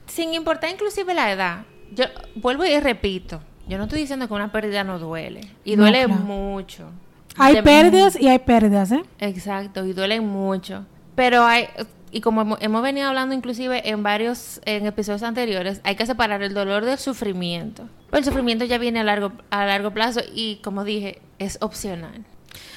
sin 0.07 0.33
importar 0.33 0.71
inclusive 0.71 1.13
la 1.13 1.31
edad, 1.31 1.59
yo 1.93 2.07
vuelvo 2.37 2.65
y 2.65 2.81
repito, 2.81 3.41
yo 3.69 3.79
no 3.79 3.85
estoy 3.85 4.01
diciendo 4.01 4.29
que 4.29 4.35
una 4.35 4.53
pérdida 4.53 4.85
no 4.85 4.99
duele. 4.99 5.41
Y 5.65 5.77
No, 5.77 5.83
duele 5.83 6.05
claro. 6.05 6.21
mucho. 6.23 6.91
Hay 7.37 7.57
De- 7.57 7.63
pérdidas 7.63 8.21
y 8.21 8.29
hay 8.29 8.39
pérdidas, 8.39 8.93
¿eh? 8.93 9.03
Exacto, 9.19 9.85
y 9.85 9.93
duele 9.93 10.21
mucho. 10.21 10.87
Pero 11.17 11.45
hay, 11.45 11.67
y 12.13 12.21
como 12.21 12.43
hemos, 12.43 12.59
hemos 12.63 12.83
venido 12.83 13.09
hablando 13.09 13.35
inclusive 13.35 13.89
en 13.89 14.03
varios 14.03 14.61
en 14.65 14.87
episodios 14.87 15.23
anteriores, 15.23 15.81
hay 15.85 15.97
que 15.97 16.07
separar 16.07 16.43
el 16.43 16.55
dolor 16.55 16.85
del 16.85 16.99
sufrimiento. 16.99 17.89
Pero 18.11 18.19
el 18.19 18.25
sufrimiento 18.25 18.65
ya 18.65 18.79
viene 18.79 19.01
a 19.01 19.05
largo, 19.05 19.33
a 19.51 19.65
largo 19.67 19.91
plazo 19.93 20.21
y 20.35 20.57
como 20.57 20.85
dije, 20.85 21.21
es 21.39 21.59
opcional. 21.61 22.25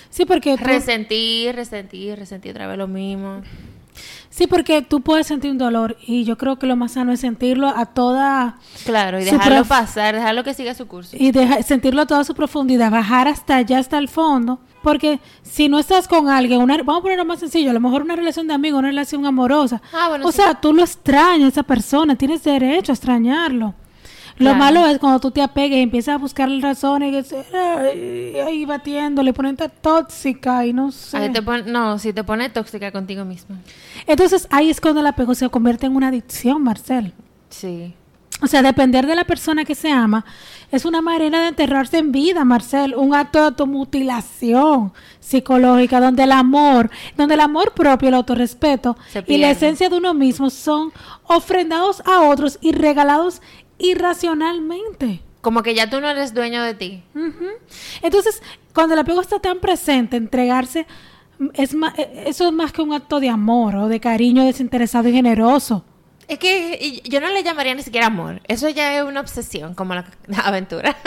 Sí, 0.09 0.25
porque 0.25 0.57
tú, 0.57 0.63
Resentir, 0.63 1.53
resentir, 1.55 2.17
resentir 2.17 2.51
otra 2.51 2.65
vez 2.67 2.77
lo 2.77 2.87
mismo. 2.87 3.41
Sí, 4.29 4.47
porque 4.47 4.81
tú 4.81 5.01
puedes 5.01 5.27
sentir 5.27 5.51
un 5.51 5.57
dolor 5.57 5.97
y 6.05 6.23
yo 6.23 6.37
creo 6.37 6.57
que 6.59 6.67
lo 6.67 6.75
más 6.75 6.93
sano 6.93 7.11
es 7.11 7.19
sentirlo 7.19 7.67
a 7.69 7.85
toda 7.85 8.57
Claro, 8.85 9.19
y 9.19 9.23
dejarlo 9.25 9.65
pasar, 9.65 10.15
dejarlo 10.15 10.43
que 10.43 10.53
siga 10.53 10.73
su 10.73 10.87
curso. 10.87 11.15
y 11.19 11.31
deja- 11.31 11.61
sentirlo 11.63 12.01
a 12.03 12.05
toda 12.05 12.23
su 12.23 12.33
profundidad, 12.35 12.91
bajar 12.91 13.27
hasta 13.27 13.55
allá, 13.57 13.79
hasta 13.79 13.97
el 13.97 14.07
fondo, 14.09 14.59
porque 14.83 15.19
si 15.43 15.69
no 15.69 15.79
estás 15.79 16.07
con 16.07 16.29
alguien, 16.29 16.61
una, 16.61 16.77
vamos 16.77 16.99
a 16.99 17.01
ponerlo 17.01 17.25
más 17.25 17.39
sencillo, 17.39 17.71
a 17.71 17.73
lo 17.73 17.79
mejor 17.79 18.01
una 18.03 18.15
relación 18.15 18.47
de 18.47 18.53
amigo, 18.53 18.77
una 18.77 18.89
relación 18.89 19.25
amorosa, 19.25 19.81
Ah, 19.93 20.09
bueno, 20.09 20.27
o 20.27 20.31
sí. 20.31 20.37
sea, 20.37 20.53
tú 20.55 20.73
lo 20.73 20.81
extrañas 20.83 21.45
a 21.45 21.49
esa 21.49 21.63
persona, 21.63 22.15
tienes 22.15 22.43
derecho 22.43 22.91
a 22.91 22.95
extrañarlo. 22.95 23.73
Lo 24.39 24.51
Claro. 24.51 24.57
malo 24.59 24.85
es 24.87 24.99
cuando 24.99 25.19
tú 25.19 25.31
te 25.31 25.41
apegues 25.41 25.79
y 25.79 25.81
empiezas 25.81 26.15
a 26.15 26.17
buscarle 26.19 26.61
razones 26.61 27.33
y 27.95 28.37
ahí 28.37 28.65
batiéndole, 28.65 29.33
ponerte 29.33 29.67
tóxica 29.69 30.65
y 30.65 30.73
no 30.73 30.91
sé. 30.91 31.17
Ahí 31.17 31.31
te 31.31 31.41
pon- 31.41 31.71
no, 31.71 31.97
si 31.97 32.13
te 32.13 32.23
pone 32.23 32.49
tóxica 32.49 32.91
contigo 32.91 33.25
misma. 33.25 33.57
Entonces 34.05 34.47
ahí 34.51 34.69
es 34.69 34.79
cuando 34.79 34.99
el 35.01 35.07
apego 35.07 35.33
se 35.33 35.49
convierte 35.49 35.87
en 35.87 35.95
una 35.95 36.09
adicción, 36.09 36.61
Marcel. 36.63 37.13
Sí. 37.49 37.93
O 38.39 38.45
sea, 38.45 38.61
depender 38.61 39.07
de 39.07 39.15
la 39.15 39.23
persona 39.23 39.65
que 39.65 39.73
se 39.73 39.89
ama 39.91 40.23
es 40.71 40.85
una 40.85 41.01
manera 41.01 41.41
de 41.41 41.47
enterrarse 41.47 41.97
en 41.97 42.11
vida, 42.11 42.45
Marcel, 42.45 42.93
un 42.95 43.15
acto 43.15 43.39
de 43.39 43.45
automutilación 43.45 44.93
psicológica 45.19 45.99
donde 45.99 46.23
el 46.23 46.31
amor, 46.31 46.91
donde 47.15 47.33
el 47.33 47.39
amor 47.41 47.73
propio, 47.73 48.09
el 48.09 48.13
autorrespeto 48.15 48.95
y 49.25 49.37
la 49.37 49.49
esencia 49.49 49.89
de 49.89 49.97
uno 49.97 50.13
mismo 50.13 50.51
son 50.51 50.91
ofrendados 51.25 52.03
a 52.05 52.21
otros 52.21 52.59
y 52.61 52.73
regalados 52.73 53.41
irracionalmente. 53.79 55.21
Como 55.41 55.63
que 55.63 55.73
ya 55.75 55.89
tú 55.89 56.01
no 56.01 56.09
eres 56.09 56.33
dueño 56.33 56.61
de 56.63 56.73
ti. 56.73 57.03
Entonces, 58.01 58.41
cuando 58.73 58.93
el 58.95 58.99
apego 58.99 59.21
está 59.21 59.39
tan 59.39 59.59
presente, 59.59 60.17
entregarse 60.17 60.85
es 61.53 61.73
ma- 61.75 61.93
eh, 61.97 62.23
eso 62.27 62.47
es 62.47 62.53
más 62.53 62.71
que 62.73 62.81
un 62.81 62.93
acto 62.93 63.19
de 63.19 63.29
amor 63.29 63.75
o 63.75 63.87
de 63.87 63.99
cariño 63.99 64.43
desinteresado 64.43 65.07
y 65.07 65.13
generoso. 65.13 65.85
Es 66.27 66.39
que 66.39 67.01
yo 67.05 67.21
no 67.21 67.29
le 67.29 67.41
llamaría 67.43 67.73
ni 67.75 67.83
siquiera 67.83 68.07
amor. 68.07 68.41
Eso 68.49 68.67
ya 68.67 68.97
es 68.97 69.03
una 69.05 69.21
obsesión, 69.21 69.73
como 69.75 69.95
la, 69.95 70.05
la 70.27 70.39
aventura. 70.45 70.97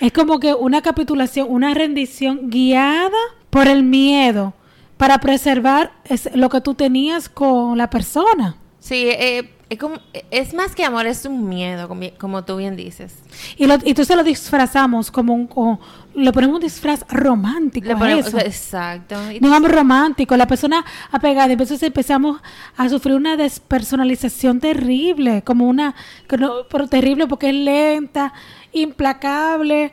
Es 0.00 0.12
como 0.12 0.40
que 0.40 0.54
una 0.54 0.82
capitulación, 0.82 1.46
una 1.50 1.74
rendición 1.74 2.50
guiada 2.50 3.10
por 3.50 3.68
el 3.68 3.82
miedo 3.84 4.54
para 4.96 5.18
preservar 5.18 5.92
es- 6.06 6.30
lo 6.34 6.48
que 6.48 6.60
tú 6.60 6.74
tenías 6.74 7.28
con 7.28 7.78
la 7.78 7.88
persona. 7.90 8.56
sí, 8.80 9.04
eh, 9.10 9.54
es, 9.70 9.78
como- 9.78 9.96
es 10.30 10.54
más 10.54 10.74
que 10.74 10.84
amor, 10.84 11.06
es 11.06 11.24
un 11.26 11.48
miedo, 11.48 11.88
como, 11.88 12.02
como 12.18 12.44
tú 12.44 12.56
bien 12.56 12.74
dices. 12.76 13.14
Y, 13.56 13.66
lo, 13.66 13.74
y 13.84 13.90
entonces 13.90 14.16
lo 14.16 14.24
disfrazamos 14.24 15.10
como 15.10 15.34
un, 15.34 15.46
como- 15.46 15.78
le 16.14 16.32
ponemos 16.32 16.56
un 16.56 16.62
disfraz 16.62 17.04
romántico 17.10 17.86
Le 17.86 17.92
a 17.92 17.96
ponemos- 17.98 18.26
eso. 18.28 18.38
exacto. 18.38 19.16
Un 19.40 19.52
amor 19.52 19.70
romántico, 19.70 20.36
la 20.36 20.46
persona 20.46 20.84
apegada, 21.12 21.48
y 21.48 21.52
entonces 21.52 21.82
empezamos 21.82 22.40
a 22.76 22.88
sufrir 22.88 23.14
una 23.14 23.36
despersonalización 23.36 24.58
terrible, 24.58 25.42
como 25.42 25.68
una, 25.68 25.94
que 26.28 26.38
no- 26.38 26.66
pero 26.70 26.88
terrible 26.88 27.26
porque 27.26 27.50
es 27.50 27.54
lenta, 27.54 28.32
implacable, 28.72 29.92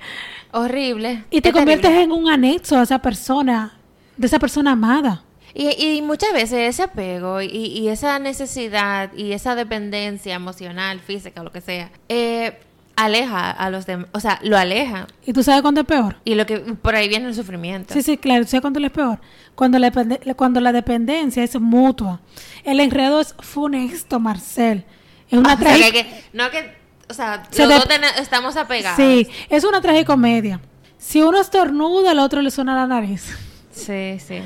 horrible. 0.51 1.25
y 1.29 1.41
te 1.41 1.49
es 1.49 1.53
conviertes 1.55 1.91
terrible. 1.91 2.03
en 2.03 2.11
un 2.23 2.29
anexo 2.29 2.77
a 2.77 2.83
esa 2.83 2.99
persona, 2.99 3.73
de 4.17 4.27
esa 4.27 4.39
persona 4.39 4.71
amada. 4.71 5.21
Y, 5.57 5.69
y 5.97 6.01
muchas 6.01 6.33
veces 6.33 6.69
ese 6.69 6.83
apego 6.83 7.41
y, 7.41 7.47
y 7.47 7.87
esa 7.87 8.19
necesidad 8.19 9.11
y 9.15 9.31
esa 9.31 9.55
dependencia 9.55 10.35
emocional, 10.35 10.99
física, 10.99 11.43
lo 11.43 11.51
que 11.53 11.61
sea, 11.61 11.89
eh, 12.09 12.59
aleja 12.97 13.51
a 13.51 13.69
los 13.69 13.85
demás. 13.85 14.07
O 14.11 14.19
sea, 14.19 14.37
lo 14.43 14.57
aleja. 14.57 15.07
¿Y 15.25 15.31
tú 15.31 15.43
sabes 15.43 15.61
cuándo 15.61 15.81
es 15.81 15.87
peor? 15.87 16.17
Y 16.25 16.35
lo 16.35 16.45
que 16.45 16.59
por 16.59 16.93
ahí 16.95 17.07
viene 17.07 17.27
el 17.27 17.35
sufrimiento. 17.35 17.93
Sí, 17.93 18.01
sí, 18.03 18.17
claro. 18.17 18.43
¿Sabes 18.45 18.61
cuándo 18.61 18.79
es 18.85 18.91
peor? 18.91 19.19
Cuando 19.55 19.79
la, 19.79 19.91
cuando 20.35 20.59
la 20.59 20.73
dependencia 20.73 21.41
es 21.41 21.57
mutua. 21.59 22.19
El 22.65 22.81
enredo 22.81 23.21
es 23.21 23.33
funesto, 23.39 24.19
Marcel. 24.19 24.83
Es 25.29 25.39
una 25.39 25.53
Ah, 25.53 25.55
o 25.55 25.57
sea, 25.63 25.73
tragi- 25.77 25.91
que- 25.91 26.03
que- 26.03 26.23
no 26.33 26.51
que, 26.51 26.73
o 27.09 27.13
sea, 27.13 27.43
Se 27.49 27.65
los 27.65 27.79
dos 27.79 27.87
estamos 28.19 28.57
apegados. 28.57 28.97
Sí, 28.97 29.27
es 29.49 29.63
una 29.63 29.79
tragicomedia. 29.79 30.59
Si 30.97 31.21
uno 31.21 31.39
estornuda, 31.39 32.11
al 32.11 32.19
otro 32.19 32.41
le 32.41 32.51
suena 32.51 32.75
la 32.75 32.87
nariz. 32.87 33.37
sí, 33.71 34.17
sí. 34.19 34.41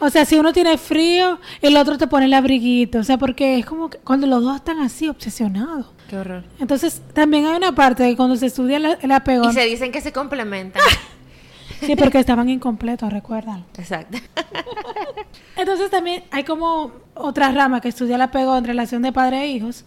O 0.00 0.08
sea, 0.10 0.24
si 0.24 0.36
uno 0.38 0.52
tiene 0.52 0.76
frío, 0.78 1.38
el 1.62 1.76
otro 1.76 1.96
te 1.98 2.06
pone 2.06 2.24
el 2.26 2.34
abriguito. 2.34 2.98
O 2.98 3.04
sea, 3.04 3.18
porque 3.18 3.58
es 3.58 3.66
como 3.66 3.90
que 3.90 3.98
cuando 3.98 4.26
los 4.26 4.42
dos 4.42 4.56
están 4.56 4.80
así 4.80 5.08
obsesionados. 5.08 5.86
Qué 6.08 6.16
horror. 6.16 6.42
Entonces, 6.58 7.02
también 7.12 7.46
hay 7.46 7.56
una 7.56 7.74
parte 7.74 8.02
de 8.02 8.16
cuando 8.16 8.34
se 8.36 8.46
estudia 8.46 8.78
el, 8.78 8.96
el 9.00 9.12
apego. 9.12 9.48
Y 9.50 9.52
se 9.52 9.64
dicen 9.66 9.92
que 9.92 10.00
se 10.00 10.12
complementan. 10.12 10.82
Sí, 11.80 11.96
porque 11.96 12.18
estaban 12.18 12.46
incompletos, 12.50 13.10
recuerdan. 13.10 13.64
Exacto. 13.78 14.18
Entonces 15.56 15.90
también 15.90 16.24
hay 16.30 16.44
como 16.44 16.92
otra 17.14 17.50
rama 17.52 17.80
que 17.80 17.88
estudia 17.88 18.16
el 18.16 18.22
apego 18.22 18.56
en 18.56 18.64
relación 18.64 19.00
de 19.02 19.12
padre 19.12 19.44
e 19.44 19.48
hijos. 19.48 19.84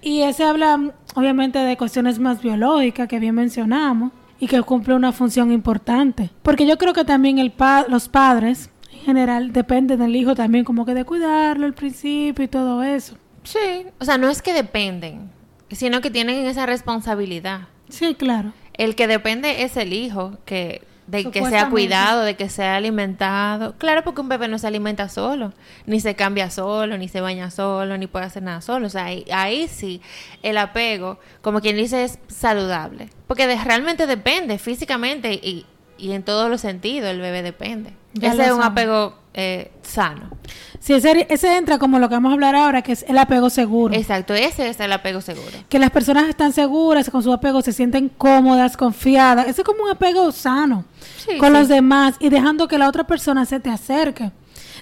Y 0.00 0.20
ese 0.22 0.44
habla 0.44 0.92
obviamente 1.16 1.58
de 1.58 1.76
cuestiones 1.76 2.18
más 2.20 2.40
biológicas 2.40 3.08
que 3.08 3.18
bien 3.18 3.34
mencionamos 3.34 4.12
y 4.38 4.46
que 4.46 4.62
cumple 4.62 4.94
una 4.94 5.10
función 5.12 5.50
importante. 5.52 6.30
Porque 6.42 6.66
yo 6.66 6.78
creo 6.78 6.92
que 6.92 7.04
también 7.04 7.38
el 7.38 7.50
pa- 7.50 7.86
los 7.88 8.08
padres 8.08 8.70
general 9.04 9.52
dependen 9.52 9.98
del 10.00 10.16
hijo 10.16 10.34
también 10.34 10.64
como 10.64 10.84
que 10.86 10.94
de 10.94 11.04
cuidarlo 11.04 11.66
al 11.66 11.74
principio 11.74 12.44
y 12.44 12.48
todo 12.48 12.82
eso. 12.82 13.16
Sí. 13.44 13.86
O 13.98 14.04
sea, 14.04 14.18
no 14.18 14.28
es 14.30 14.42
que 14.42 14.52
dependen, 14.52 15.30
sino 15.70 16.00
que 16.00 16.10
tienen 16.10 16.46
esa 16.46 16.66
responsabilidad. 16.66 17.68
Sí, 17.88 18.14
claro. 18.14 18.52
El 18.72 18.94
que 18.96 19.06
depende 19.06 19.62
es 19.62 19.76
el 19.76 19.92
hijo, 19.92 20.38
que 20.44 20.82
de 21.06 21.30
que 21.30 21.44
sea 21.44 21.68
cuidado, 21.68 22.22
de 22.22 22.34
que 22.34 22.48
sea 22.48 22.76
alimentado. 22.76 23.74
Claro, 23.76 24.02
porque 24.04 24.22
un 24.22 24.30
bebé 24.30 24.48
no 24.48 24.58
se 24.58 24.66
alimenta 24.66 25.10
solo, 25.10 25.52
ni 25.84 26.00
se 26.00 26.14
cambia 26.14 26.48
solo, 26.48 26.96
ni 26.96 27.08
se 27.08 27.20
baña 27.20 27.50
solo, 27.50 27.98
ni 27.98 28.06
puede 28.06 28.24
hacer 28.24 28.42
nada 28.42 28.62
solo. 28.62 28.86
O 28.86 28.90
sea, 28.90 29.04
ahí, 29.04 29.24
ahí 29.30 29.68
sí 29.68 30.00
el 30.42 30.56
apego, 30.56 31.18
como 31.42 31.60
quien 31.60 31.76
dice, 31.76 32.04
es 32.04 32.18
saludable. 32.28 33.10
Porque 33.26 33.46
de- 33.46 33.62
realmente 33.62 34.06
depende 34.06 34.58
físicamente 34.58 35.34
y, 35.34 35.66
y 35.98 36.12
en 36.12 36.22
todos 36.22 36.48
los 36.48 36.62
sentidos 36.62 37.10
el 37.10 37.20
bebé 37.20 37.42
depende. 37.42 37.92
Ya 38.14 38.32
Ese 38.32 38.46
es 38.46 38.52
un 38.52 38.62
apego 38.62 39.14
eh, 39.34 39.70
sano. 39.82 40.30
Sí, 40.78 40.92
ese, 40.92 41.26
ese 41.30 41.56
entra 41.56 41.78
como 41.78 41.98
lo 41.98 42.08
que 42.08 42.14
vamos 42.14 42.30
a 42.30 42.34
hablar 42.34 42.54
ahora, 42.54 42.82
que 42.82 42.92
es 42.92 43.04
el 43.08 43.16
apego 43.18 43.50
seguro. 43.50 43.94
Exacto, 43.94 44.34
ese 44.34 44.68
es 44.68 44.78
el 44.80 44.92
apego 44.92 45.20
seguro. 45.20 45.50
que 45.68 45.78
las 45.78 45.90
personas 45.90 46.28
están 46.28 46.52
seguras 46.52 47.10
con 47.10 47.22
su 47.22 47.32
apego, 47.32 47.62
se 47.62 47.72
sienten 47.72 48.08
cómodas, 48.10 48.76
confiadas. 48.76 49.48
Ese 49.48 49.62
es 49.62 49.66
como 49.66 49.82
un 49.84 49.90
apego 49.90 50.30
sano 50.30 50.84
Sí, 51.26 51.38
con 51.38 51.48
sí. 51.52 51.58
los 51.58 51.68
demás 51.68 52.16
y 52.20 52.28
dejando 52.28 52.68
que 52.68 52.78
la 52.78 52.88
otra 52.88 53.04
persona 53.04 53.44
se 53.46 53.60
te 53.60 53.70
acerque. 53.70 54.30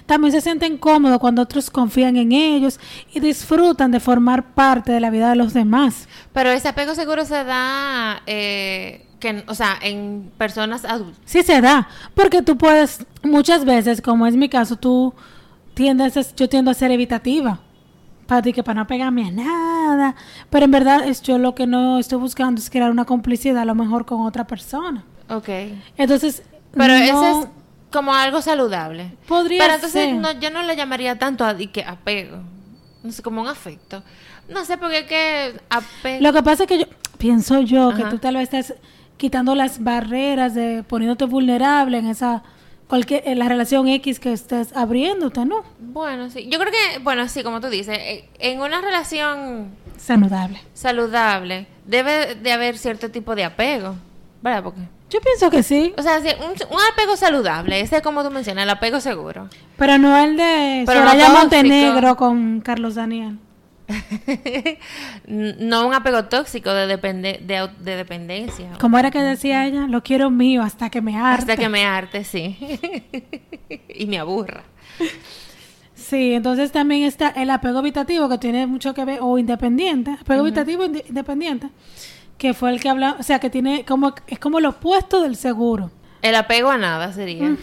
También 0.05 0.33
se 0.33 0.41
sienten 0.41 0.77
cómodos 0.77 1.19
cuando 1.19 1.41
otros 1.41 1.69
confían 1.69 2.17
en 2.17 2.33
ellos 2.33 2.77
y 3.13 3.21
disfrutan 3.21 3.89
de 3.91 4.01
formar 4.01 4.53
parte 4.53 4.91
de 4.91 4.99
la 4.99 5.09
vida 5.09 5.29
de 5.29 5.37
los 5.37 5.53
demás. 5.53 6.09
Pero 6.33 6.49
ese 6.51 6.67
apego 6.67 6.93
seguro 6.93 7.23
se 7.23 7.43
da, 7.45 8.21
eh, 8.27 9.05
que, 9.23 9.43
o 9.47 9.55
sea, 9.55 9.77
en 9.81 10.31
personas 10.37 10.85
adultas. 10.85 11.19
Sí 11.25 11.41
se 11.41 11.61
da, 11.61 11.87
porque 12.13 12.41
tú 12.41 12.57
puedes, 12.57 13.05
muchas 13.23 13.65
veces, 13.65 14.01
como 14.01 14.27
es 14.27 14.35
mi 14.35 14.49
caso, 14.49 14.75
tú 14.75 15.13
tiendes, 15.73 16.15
a- 16.17 16.35
yo 16.35 16.47
tiendo 16.49 16.69
a 16.69 16.73
ser 16.75 16.91
evitativa. 16.91 17.59
Para 18.27 18.41
ti, 18.41 18.53
que 18.53 18.63
para 18.63 18.79
no 18.81 18.87
pegarme 18.87 19.27
a 19.27 19.31
nada. 19.31 20.15
Pero 20.49 20.65
en 20.65 20.71
verdad, 20.71 21.05
es 21.07 21.21
yo 21.21 21.37
lo 21.37 21.55
que 21.55 21.67
no 21.67 21.99
estoy 21.99 22.19
buscando 22.19 22.59
es 22.61 22.69
crear 22.69 22.89
una 22.91 23.03
complicidad 23.05 23.57
a 23.61 23.65
lo 23.65 23.75
mejor 23.75 24.05
con 24.05 24.21
otra 24.25 24.45
persona. 24.47 25.03
Ok. 25.29 25.49
Entonces, 25.97 26.43
Pero 26.73 26.93
no- 26.93 27.03
ese 27.03 27.31
es 27.41 27.47
como 27.91 28.13
algo 28.13 28.41
saludable. 28.41 29.11
Podría 29.27 29.59
Pero 29.63 29.73
entonces 29.75 30.05
ser. 30.05 30.15
no, 30.15 30.31
yo 30.39 30.49
no 30.51 30.63
le 30.63 30.75
llamaría 30.75 31.19
tanto 31.19 31.43
a 31.45 31.55
que 31.57 31.83
apego. 31.83 32.37
No 33.03 33.11
sé, 33.11 33.21
como 33.21 33.41
un 33.41 33.47
afecto. 33.47 34.03
No 34.47 34.63
sé, 34.63 34.77
porque 34.77 34.99
es 34.99 35.05
que 35.05 35.59
apego... 35.69 36.23
Lo 36.23 36.31
que 36.33 36.43
pasa 36.43 36.63
es 36.63 36.69
que 36.69 36.79
yo 36.79 36.85
pienso 37.17 37.59
yo 37.61 37.93
que 37.93 38.01
Ajá. 38.03 38.09
tú 38.09 38.17
tal 38.19 38.35
vez 38.35 38.43
estás 38.53 38.73
quitando 39.23 39.55
las 39.55 39.81
barreras 39.81 40.53
de 40.53 40.83
poniéndote 40.83 41.23
vulnerable 41.23 41.97
en 41.97 42.07
esa 42.07 42.43
cualquier 42.89 43.25
en 43.25 43.39
la 43.39 43.47
relación 43.47 43.87
X 43.87 44.19
que 44.19 44.33
estés 44.33 44.75
abriéndote, 44.75 45.45
¿no? 45.45 45.63
Bueno, 45.79 46.29
sí. 46.29 46.49
Yo 46.51 46.59
creo 46.59 46.73
que, 46.73 46.99
bueno, 46.99 47.25
sí, 47.29 47.41
como 47.41 47.61
tú 47.61 47.69
dices, 47.69 47.97
eh, 47.97 48.27
en 48.39 48.59
una 48.59 48.81
relación 48.81 49.69
Saludable. 49.95 50.59
saludable 50.73 51.67
debe 51.85 52.35
de 52.35 52.51
haber 52.51 52.77
cierto 52.77 53.11
tipo 53.11 53.33
de 53.33 53.45
apego. 53.45 53.95
¿Verdad? 54.41 54.61
Porque... 54.61 54.81
Yo 55.09 55.21
pienso 55.21 55.49
que 55.49 55.63
sí, 55.63 55.93
O 55.97 56.01
sea, 56.01 56.19
sí, 56.19 56.27
un, 56.41 56.49
un 56.49 56.81
apego 56.91 57.15
saludable, 57.15 57.79
ese 57.79 57.95
es 57.95 58.01
como 58.01 58.25
tú 58.25 58.29
mencionas, 58.29 58.63
el 58.65 58.71
apego 58.71 58.99
seguro. 58.99 59.47
pero 59.77 59.97
no 59.97 60.17
el 60.17 60.35
de 60.35 60.83
Pero 60.85 60.99
Soraya. 60.99 61.29
Montenegro 61.29 62.17
con 62.17 62.59
Carlos 62.59 62.95
Daniel. 62.95 63.37
No 65.27 65.87
un 65.87 65.93
apego 65.93 66.25
tóxico 66.25 66.71
de, 66.71 66.87
depende, 66.87 67.39
de, 67.43 67.95
dependencia. 67.95 68.71
Como 68.79 68.97
era 68.97 69.11
que 69.11 69.21
decía 69.21 69.65
ella, 69.65 69.87
lo 69.87 70.03
quiero 70.03 70.29
mío 70.29 70.61
hasta 70.61 70.89
que 70.89 71.01
me 71.01 71.17
harte. 71.17 71.51
Hasta 71.51 71.57
que 71.57 71.69
me 71.69 71.85
harte, 71.85 72.23
sí. 72.23 72.57
y 73.95 74.05
me 74.05 74.19
aburra. 74.19 74.63
Sí, 75.95 76.33
entonces 76.33 76.71
también 76.71 77.03
está 77.03 77.29
el 77.29 77.49
apego 77.49 77.79
habitativo 77.79 78.27
que 78.29 78.37
tiene 78.37 78.67
mucho 78.67 78.93
que 78.93 79.05
ver, 79.05 79.19
o 79.21 79.37
independiente, 79.37 80.11
apego 80.11 80.41
habitativo 80.41 80.85
inde- 80.85 81.03
independiente, 81.07 81.69
que 82.37 82.53
fue 82.53 82.71
el 82.71 82.81
que 82.81 82.89
habla, 82.89 83.15
o 83.19 83.23
sea, 83.23 83.39
que 83.39 83.49
tiene 83.49 83.85
como, 83.85 84.13
es 84.27 84.39
como 84.39 84.59
lo 84.59 84.69
opuesto 84.69 85.21
del 85.21 85.35
seguro. 85.35 85.91
El 86.21 86.35
apego 86.35 86.69
a 86.69 86.77
nada 86.77 87.11
sería. 87.13 87.55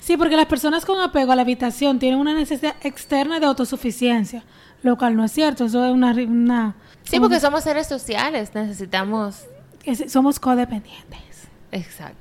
Sí, 0.00 0.16
porque 0.16 0.36
las 0.36 0.46
personas 0.46 0.84
con 0.84 1.00
apego 1.00 1.32
a 1.32 1.36
la 1.36 1.42
habitación 1.42 1.98
tienen 1.98 2.18
una 2.18 2.34
necesidad 2.34 2.74
externa 2.82 3.38
de 3.40 3.46
autosuficiencia, 3.46 4.42
lo 4.82 4.96
cual 4.96 5.16
no 5.16 5.24
es 5.24 5.32
cierto, 5.32 5.64
eso 5.64 5.84
es 5.84 5.92
una... 5.92 6.12
una 6.12 6.74
Sí, 7.04 7.18
porque 7.20 7.40
somos 7.40 7.64
seres 7.64 7.86
sociales, 7.86 8.50
necesitamos... 8.54 9.44
es- 9.84 10.10
somos 10.12 10.38
codependientes. 10.38 11.48
Exacto. 11.72 12.16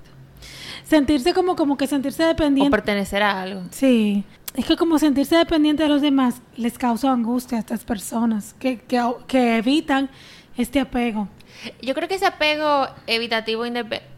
Sentirse 0.84 1.34
como, 1.34 1.56
como 1.56 1.78
que 1.78 1.88
sentirse 1.88 2.24
O 2.24 2.28
dependiente... 2.28 2.72
pertenecer 2.72 3.22
a 3.22 3.42
algo. 3.42 3.64
Sí, 3.72 4.24
es 4.56 4.66
que 4.66 4.78
como 4.78 4.98
sentirse 5.00 5.36
dependiente 5.36 5.84
de 5.84 5.90
los 5.90 6.02
demás 6.02 6.42
les 6.56 6.78
causa 6.78 7.12
angustia 7.12 7.58
a 7.58 7.60
estas 7.60 7.84
personas 7.84 8.54
que, 8.60 8.78
que, 8.80 9.02
que 9.28 9.58
evitan 9.58 10.10
este 10.58 10.80
apego. 10.80 11.28
Yo 11.82 11.94
creo 11.94 12.08
que 12.08 12.16
ese 12.16 12.26
apego 12.26 12.88
evitativo 13.08 13.64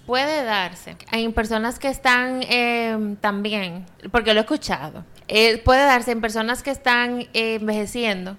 puede 0.05 0.43
darse 0.43 0.95
en 1.11 1.33
personas 1.33 1.79
que 1.79 1.87
están 1.87 2.41
eh, 2.43 3.15
también, 3.21 3.85
porque 4.11 4.33
lo 4.33 4.39
he 4.39 4.43
escuchado, 4.43 5.03
eh, 5.31 5.61
puede 5.63 5.85
darse 5.85 6.11
en 6.11 6.21
personas 6.21 6.63
que 6.63 6.71
están 6.71 7.27
eh, 7.33 7.57
envejeciendo, 7.61 8.35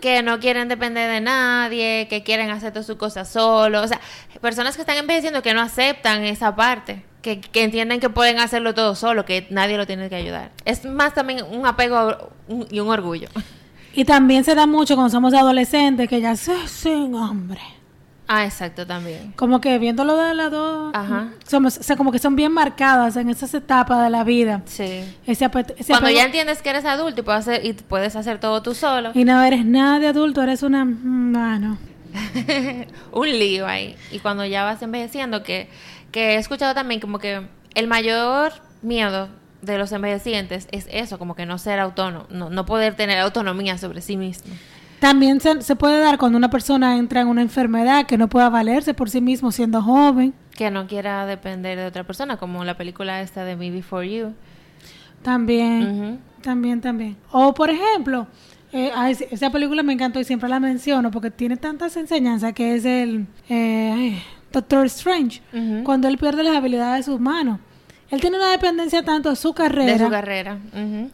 que 0.00 0.22
no 0.22 0.38
quieren 0.38 0.68
depender 0.68 1.10
de 1.10 1.20
nadie, 1.20 2.06
que 2.08 2.22
quieren 2.22 2.50
hacer 2.50 2.72
todas 2.72 2.86
sus 2.86 2.96
cosas 2.96 3.28
solos, 3.28 3.84
o 3.84 3.88
sea, 3.88 4.00
personas 4.40 4.76
que 4.76 4.82
están 4.82 4.96
envejeciendo 4.96 5.42
que 5.42 5.52
no 5.54 5.60
aceptan 5.60 6.22
esa 6.24 6.54
parte. 6.54 7.04
Que, 7.20 7.40
que 7.40 7.64
entienden 7.64 8.00
que 8.00 8.10
pueden 8.10 8.38
hacerlo 8.38 8.74
todo 8.74 8.94
solo, 8.94 9.24
que 9.24 9.46
nadie 9.48 9.78
lo 9.78 9.86
tiene 9.86 10.10
que 10.10 10.14
ayudar. 10.14 10.50
Es 10.66 10.84
más 10.84 11.14
también 11.14 11.42
un 11.50 11.66
apego 11.66 12.30
y 12.70 12.80
un 12.80 12.90
orgullo. 12.90 13.28
Y 13.94 14.04
también 14.04 14.44
se 14.44 14.54
da 14.54 14.66
mucho 14.66 14.94
cuando 14.94 15.10
somos 15.10 15.32
adolescentes 15.32 16.06
que 16.06 16.20
ya 16.20 16.36
se 16.36 16.68
sin 16.68 17.14
hambre. 17.14 17.62
Ah, 18.26 18.44
exacto, 18.46 18.86
también. 18.86 19.32
Como 19.36 19.60
que 19.60 19.78
viéndolo 19.78 20.16
de 20.16 20.32
las 20.34 20.50
dos, 20.50 20.92
Ajá. 20.94 21.28
somos, 21.46 21.76
o 21.78 21.82
sea, 21.82 21.94
como 21.96 22.10
que 22.10 22.18
son 22.18 22.36
bien 22.36 22.52
marcadas 22.52 23.16
en 23.16 23.28
esas 23.28 23.52
etapas 23.52 24.02
de 24.02 24.08
la 24.10 24.24
vida. 24.24 24.62
Sí. 24.64 25.04
Ese, 25.26 25.44
apet- 25.44 25.74
ese 25.76 25.92
Cuando 25.92 26.08
ya 26.10 26.24
entiendes 26.24 26.62
que 26.62 26.70
eres 26.70 26.86
adulto 26.86 27.20
y 27.20 27.24
puedes 27.24 27.40
hacer, 27.46 27.66
y 27.66 27.74
puedes 27.74 28.16
hacer 28.16 28.40
todo 28.40 28.62
tú 28.62 28.74
solo, 28.74 29.10
Y 29.14 29.24
no 29.24 29.42
eres 29.42 29.66
nada 29.66 29.98
de 29.98 30.06
adulto, 30.08 30.42
eres 30.42 30.62
una... 30.62 30.84
Bueno, 30.86 31.76
un 33.12 33.28
lío 33.28 33.66
ahí. 33.66 33.96
Y 34.10 34.20
cuando 34.20 34.44
ya 34.46 34.64
vas 34.64 34.80
envejeciendo, 34.82 35.42
que, 35.42 35.68
que 36.10 36.34
he 36.34 36.36
escuchado 36.36 36.74
también 36.74 37.00
como 37.00 37.18
que 37.18 37.46
el 37.74 37.86
mayor 37.88 38.52
miedo 38.82 39.28
de 39.62 39.78
los 39.78 39.92
envejecientes 39.92 40.68
es 40.70 40.86
eso, 40.90 41.18
como 41.18 41.34
que 41.34 41.46
no 41.46 41.58
ser 41.58 41.80
autónomo, 41.80 42.26
no, 42.30 42.50
no 42.50 42.64
poder 42.66 42.94
tener 42.94 43.18
autonomía 43.18 43.78
sobre 43.78 44.00
sí 44.00 44.16
mismo. 44.16 44.54
También 45.04 45.38
se, 45.38 45.60
se 45.60 45.76
puede 45.76 46.00
dar 46.00 46.16
cuando 46.16 46.38
una 46.38 46.48
persona 46.48 46.96
entra 46.96 47.20
en 47.20 47.28
una 47.28 47.42
enfermedad 47.42 48.06
que 48.06 48.16
no 48.16 48.30
pueda 48.30 48.48
valerse 48.48 48.94
por 48.94 49.10
sí 49.10 49.20
mismo 49.20 49.52
siendo 49.52 49.82
joven. 49.82 50.32
Que 50.56 50.70
no 50.70 50.86
quiera 50.86 51.26
depender 51.26 51.78
de 51.78 51.84
otra 51.84 52.04
persona, 52.04 52.38
como 52.38 52.64
la 52.64 52.78
película 52.78 53.20
esta 53.20 53.44
de 53.44 53.54
Me 53.54 53.70
Before 53.70 54.10
You. 54.10 54.32
También, 55.20 56.20
también, 56.40 56.80
también. 56.80 57.18
O 57.32 57.52
por 57.52 57.68
ejemplo, 57.68 58.28
eh, 58.72 58.92
ay, 58.94 59.14
esa 59.30 59.50
película 59.50 59.82
me 59.82 59.92
encantó 59.92 60.20
y 60.20 60.24
siempre 60.24 60.48
la 60.48 60.58
menciono 60.58 61.10
porque 61.10 61.30
tiene 61.30 61.58
tantas 61.58 61.98
enseñanzas 61.98 62.54
que 62.54 62.74
es 62.74 62.86
el 62.86 63.26
eh, 63.50 63.92
ay, 63.94 64.22
Doctor 64.54 64.86
Strange, 64.86 65.42
cuando 65.84 66.08
él 66.08 66.16
pierde 66.16 66.42
las 66.44 66.56
habilidades 66.56 67.04
de 67.04 67.12
sus 67.12 67.20
manos. 67.20 67.60
Él 68.14 68.20
tiene 68.20 68.36
una 68.38 68.50
dependencia 68.50 69.02
tanto 69.02 69.30
de 69.30 69.36
su 69.36 69.52
carrera, 69.52 69.92
De 69.92 69.98
su 70.04 70.10
carrera. 70.10 70.58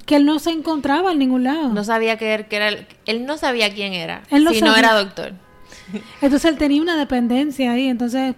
Que 0.06 0.16
él 0.16 0.24
no 0.24 0.38
se 0.38 0.50
encontraba 0.50 1.12
en 1.12 1.18
ningún 1.18 1.44
lado. 1.44 1.68
No 1.70 1.82
sabía 1.84 2.16
que, 2.16 2.34
él- 2.34 2.46
que 2.46 2.56
era, 2.56 2.68
el- 2.68 2.86
él 3.06 3.26
no 3.26 3.36
sabía 3.38 3.72
quién 3.72 3.92
era, 3.92 4.22
Él 4.30 4.44
no 4.44 4.52
si 4.52 4.60
no 4.60 4.68
sabía. 4.72 4.78
era 4.90 4.94
doctor. 4.98 5.32
Entonces 6.22 6.44
él 6.50 6.56
tenía 6.56 6.80
una 6.80 6.96
dependencia 6.96 7.72
ahí, 7.72 7.88
entonces 7.88 8.34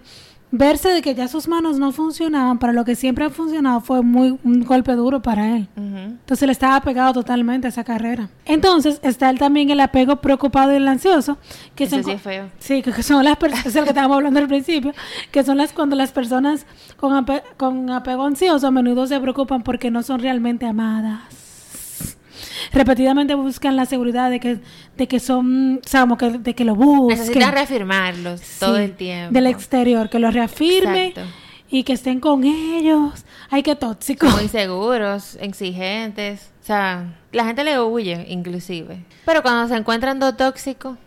verse 0.55 0.89
de 0.89 1.01
que 1.01 1.15
ya 1.15 1.27
sus 1.27 1.47
manos 1.47 1.79
no 1.79 1.91
funcionaban 1.91 2.59
para 2.59 2.73
lo 2.73 2.85
que 2.85 2.95
siempre 2.95 3.25
han 3.25 3.31
funcionado 3.31 3.81
fue 3.81 4.03
muy 4.03 4.37
un 4.43 4.61
golpe 4.63 4.93
duro 4.93 5.19
para 5.21 5.55
él. 5.57 5.67
Entonces 5.75 6.45
le 6.45 6.51
estaba 6.51 6.79
pegado 6.81 7.11
totalmente 7.11 7.65
a 7.65 7.69
esa 7.69 7.83
carrera. 7.83 8.29
Entonces 8.45 8.99
está 9.01 9.31
él 9.31 9.39
también 9.39 9.71
el 9.71 9.79
apego 9.79 10.17
preocupado 10.17 10.71
y 10.71 10.75
el 10.75 10.87
ansioso, 10.87 11.39
que 11.75 11.85
Eso 11.85 11.95
son 12.03 12.03
sí 12.05 12.17
feo. 12.19 12.49
Que 12.93 13.01
son 13.03 13.23
las 13.25 13.37
personas, 13.37 13.65
es 13.65 13.75
el 13.75 13.83
que 13.83 13.89
estábamos 13.89 14.17
hablando 14.17 14.39
al 14.39 14.47
principio, 14.47 14.93
que 15.31 15.43
son 15.43 15.57
las 15.57 15.73
cuando 15.73 15.95
las 15.95 16.11
personas 16.11 16.67
con, 16.97 17.13
ape- 17.13 17.41
con 17.57 17.89
apego 17.89 18.23
ansioso 18.23 18.67
a 18.67 18.71
menudo 18.71 19.07
se 19.07 19.19
preocupan 19.19 19.63
porque 19.63 19.89
no 19.89 20.03
son 20.03 20.19
realmente 20.19 20.67
amadas. 20.67 21.21
Repetidamente 22.73 23.35
buscan 23.35 23.75
la 23.75 23.85
seguridad 23.85 24.29
de 24.29 24.39
que, 24.39 24.59
de 24.97 25.07
que 25.07 25.19
son, 25.19 25.79
o 25.85 25.87
sea, 25.87 26.01
como 26.01 26.17
que, 26.17 26.29
de 26.31 26.53
que 26.55 26.65
lo 26.65 26.75
busquen. 26.75 27.19
Necesitan 27.19 27.51
reafirmarlos 27.53 28.41
todo 28.59 28.77
el 28.77 28.93
tiempo. 28.95 29.33
Del 29.33 29.47
exterior, 29.47 30.09
que 30.09 30.19
lo 30.19 30.31
reafirme 30.31 31.07
Exacto. 31.09 31.29
y 31.69 31.83
que 31.83 31.93
estén 31.93 32.19
con 32.19 32.43
ellos. 32.43 33.23
Ay, 33.49 33.61
qué 33.63 33.75
tóxico. 33.75 34.27
Muy 34.27 34.47
seguros, 34.47 35.37
exigentes. 35.39 36.49
O 36.63 36.65
sea, 36.65 37.13
la 37.31 37.45
gente 37.45 37.63
le 37.63 37.79
huye, 37.79 38.25
inclusive. 38.29 39.05
Pero 39.25 39.41
cuando 39.43 39.67
se 39.67 39.75
encuentran 39.79 40.19
dos 40.19 40.35
tóxicos, 40.37 40.97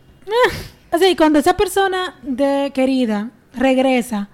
Así, 0.91 1.17
cuando 1.17 1.39
esa 1.39 1.57
persona 1.57 2.15
de 2.23 2.71
querida 2.75 3.31
regresa 3.55 4.29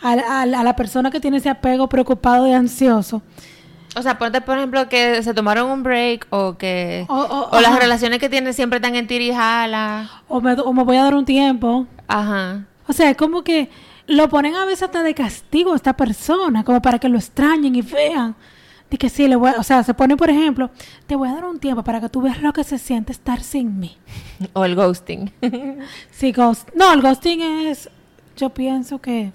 a, 0.00 0.12
a- 0.12 0.42
a 0.42 0.46
la 0.46 0.74
persona 0.76 1.10
que 1.10 1.20
tiene 1.20 1.36
ese 1.36 1.48
apego 1.50 1.88
preocupado 1.88 2.46
y 2.48 2.52
ansioso, 2.52 3.22
o 3.96 4.02
sea, 4.02 4.18
ponte 4.18 4.40
por 4.40 4.56
ejemplo 4.58 4.88
que 4.88 5.22
se 5.22 5.34
tomaron 5.34 5.70
un 5.70 5.82
break 5.82 6.26
o 6.30 6.56
que... 6.56 7.06
O- 7.08 7.14
o- 7.14 7.48
o 7.56 7.60
las 7.60 7.70
ajá. 7.72 7.80
relaciones 7.80 8.18
que 8.18 8.28
tienen 8.28 8.54
siempre 8.54 8.76
están 8.78 8.94
en 8.94 9.06
tirijala. 9.06 10.08
o 10.28 10.40
me, 10.40 10.52
o 10.54 10.72
me 10.72 10.84
voy 10.84 10.96
a 10.96 11.04
dar 11.04 11.14
un 11.14 11.24
tiempo. 11.24 11.86
Ajá. 12.06 12.64
O 12.86 12.92
sea, 12.92 13.10
es 13.10 13.16
como 13.16 13.42
que 13.42 13.70
lo 14.06 14.28
ponen 14.28 14.54
a 14.54 14.64
veces 14.64 14.84
hasta 14.84 15.02
de 15.02 15.14
castigo 15.14 15.72
a 15.72 15.76
esta 15.76 15.94
persona, 15.94 16.64
como 16.64 16.80
para 16.80 16.98
que 16.98 17.08
lo 17.08 17.18
extrañen 17.18 17.74
y 17.74 17.82
vean. 17.82 18.34
De 18.90 18.96
que 18.96 19.10
sí, 19.10 19.28
le 19.28 19.36
voy 19.36 19.50
a- 19.50 19.60
o 19.60 19.62
sea, 19.62 19.82
se 19.82 19.92
pone, 19.92 20.16
por 20.16 20.30
ejemplo, 20.30 20.70
te 21.06 21.14
voy 21.14 21.28
a 21.28 21.34
dar 21.34 21.44
un 21.44 21.58
tiempo 21.58 21.82
para 21.82 22.00
que 22.00 22.08
tú 22.08 22.22
veas 22.22 22.40
lo 22.40 22.52
que 22.54 22.64
se 22.64 22.78
siente 22.78 23.12
estar 23.12 23.40
sin 23.42 23.78
mí. 23.78 23.96
O 24.54 24.64
el 24.64 24.74
ghosting. 24.76 25.30
Sí, 26.10 26.32
ghost. 26.32 26.68
No, 26.74 26.92
el 26.94 27.02
ghosting 27.02 27.40
es, 27.66 27.90
yo 28.36 28.48
pienso 28.50 28.98
que... 29.00 29.32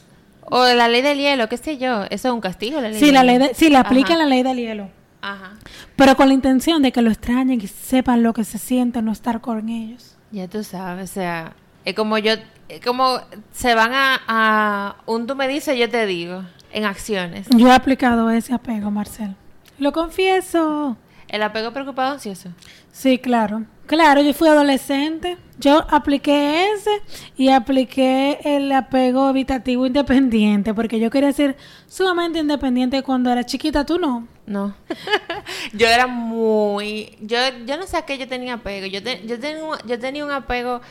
o 0.55 0.65
la 0.73 0.87
ley 0.87 1.01
del 1.01 1.17
hielo, 1.17 1.49
qué 1.49 1.57
sé 1.57 1.77
yo. 1.77 2.03
Eso 2.09 2.27
es 2.27 2.33
un 2.33 2.41
castigo, 2.41 2.79
la 2.81 2.89
ley 2.89 2.99
Sí, 2.99 3.05
del 3.05 3.13
la 3.15 3.23
hielo. 3.23 3.39
ley 3.39 3.47
de, 3.49 3.53
sí, 3.55 3.69
le 3.69 3.77
aplican 3.77 4.17
la 4.19 4.25
ley 4.25 4.43
del 4.43 4.57
hielo. 4.57 4.89
Ajá. 5.21 5.53
Pero 5.95 6.15
con 6.15 6.27
la 6.27 6.33
intención 6.33 6.81
de 6.81 6.91
que 6.91 7.01
lo 7.01 7.09
extrañen 7.09 7.59
y 7.61 7.67
sepan 7.67 8.23
lo 8.23 8.33
que 8.33 8.43
se 8.43 8.57
siente 8.57 9.01
no 9.01 9.11
estar 9.11 9.41
con 9.41 9.69
ellos. 9.69 10.15
Ya 10.31 10.47
tú 10.47 10.63
sabes, 10.63 11.09
o 11.11 11.13
sea, 11.13 11.53
es 11.85 11.93
como 11.95 12.17
yo, 12.17 12.33
es 12.69 12.81
como 12.81 13.19
se 13.53 13.73
van 13.75 13.93
a, 13.93 14.21
a 14.27 14.95
un 15.05 15.25
tú 15.27 15.35
me 15.35 15.47
dices, 15.47 15.77
yo 15.77 15.89
te 15.89 16.05
digo, 16.05 16.43
en 16.71 16.85
acciones. 16.85 17.47
Yo 17.55 17.67
he 17.67 17.73
aplicado 17.73 18.29
ese 18.31 18.53
apego, 18.53 18.91
Marcel. 18.91 19.35
Lo 19.79 19.91
confieso. 19.91 20.97
El 21.27 21.41
apego 21.43 21.71
preocupado 21.71 22.13
ansioso. 22.13 22.49
Sí, 22.91 23.17
claro. 23.17 23.63
Claro, 23.93 24.21
yo 24.23 24.33
fui 24.33 24.47
adolescente. 24.47 25.37
Yo 25.59 25.85
apliqué 25.87 26.71
ese 26.71 26.89
y 27.37 27.49
apliqué 27.49 28.39
el 28.43 28.71
apego 28.71 29.29
evitativo 29.29 29.85
independiente 29.85 30.73
porque 30.73 30.99
yo 30.99 31.11
quería 31.11 31.31
ser 31.31 31.55
sumamente 31.87 32.39
independiente 32.39 33.03
cuando 33.03 33.29
era 33.29 33.43
chiquita. 33.45 33.85
Tú 33.85 33.99
no. 33.99 34.27
No. 34.47 34.75
yo 35.73 35.85
era 35.87 36.07
muy, 36.07 37.15
yo, 37.21 37.37
yo 37.67 37.77
no 37.77 37.85
sé 37.85 37.97
a 37.97 38.01
qué 38.01 38.17
yo 38.17 38.27
tenía 38.27 38.55
apego. 38.55 38.87
Yo, 38.87 39.03
te- 39.03 39.21
yo, 39.27 39.39
tenía 39.39 39.61
yo 39.85 39.99
tenía 39.99 40.25
un 40.25 40.31
apego 40.31 40.81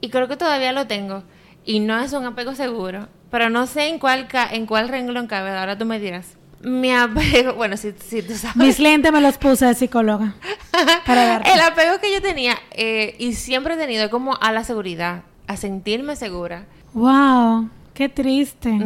y 0.00 0.08
creo 0.10 0.26
que 0.26 0.36
todavía 0.36 0.72
lo 0.72 0.88
tengo. 0.88 1.22
Y 1.64 1.78
no 1.78 2.00
es 2.00 2.12
un 2.12 2.24
apego 2.24 2.56
seguro. 2.56 3.08
Pero 3.30 3.48
no 3.48 3.68
sé 3.68 3.86
en 3.86 4.00
cuál, 4.00 4.26
ca- 4.26 4.48
en 4.52 4.66
cuál 4.66 4.88
renglón 4.88 5.28
cabe. 5.28 5.50
Ahora 5.56 5.78
tú 5.78 5.86
me 5.86 6.00
dirás. 6.00 6.36
Mi 6.62 6.92
apego, 6.92 7.54
bueno, 7.54 7.76
si, 7.76 7.92
si 7.92 8.22
tú 8.22 8.34
sabes. 8.34 8.56
Mis 8.56 8.78
lentes 8.78 9.10
me 9.12 9.20
los 9.20 9.38
puse 9.38 9.66
de 9.66 9.74
psicóloga. 9.74 10.34
Para. 11.06 11.36
El 11.54 11.60
apego 11.60 11.98
que 12.00 12.12
yo 12.12 12.20
tenía 12.20 12.56
eh, 12.72 13.16
y 13.18 13.34
siempre 13.34 13.74
he 13.74 13.76
tenido 13.76 14.04
es 14.04 14.10
como 14.10 14.36
a 14.40 14.52
la 14.52 14.64
seguridad, 14.64 15.22
a 15.46 15.56
sentirme 15.56 16.16
segura. 16.16 16.66
Wow, 16.92 17.70
qué 17.94 18.08
triste. 18.08 18.78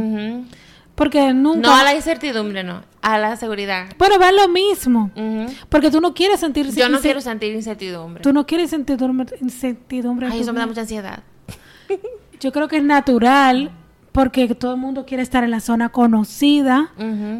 Porque 0.94 1.32
nunca. 1.32 1.68
No 1.68 1.74
a 1.74 1.82
la 1.82 1.94
incertidumbre, 1.94 2.62
no, 2.62 2.82
a 3.02 3.18
la 3.18 3.36
seguridad. 3.36 3.86
Bueno, 3.98 4.18
va 4.20 4.30
lo 4.30 4.48
mismo. 4.48 5.10
Porque 5.68 5.90
tú 5.90 6.00
no 6.00 6.14
quieres 6.14 6.40
sentir 6.40 6.70
Yo 6.72 6.88
no 6.88 7.00
quiero 7.00 7.20
sentir 7.20 7.52
incertidumbre. 7.54 8.22
Tú 8.22 8.32
no 8.32 8.46
quieres 8.46 8.72
incertidumbre, 8.72 9.36
incertidumbre 9.40 10.28
Ay, 10.30 10.40
eso 10.40 10.52
me 10.52 10.60
da 10.60 10.66
mucha 10.66 10.82
ansiedad. 10.82 11.24
Yo 12.38 12.52
creo 12.52 12.68
que 12.68 12.76
es 12.76 12.84
natural 12.84 13.72
porque 14.14 14.54
todo 14.54 14.74
el 14.74 14.80
mundo 14.80 15.04
quiere 15.06 15.24
estar 15.24 15.42
en 15.42 15.50
la 15.50 15.58
zona 15.58 15.88
conocida 15.88 16.92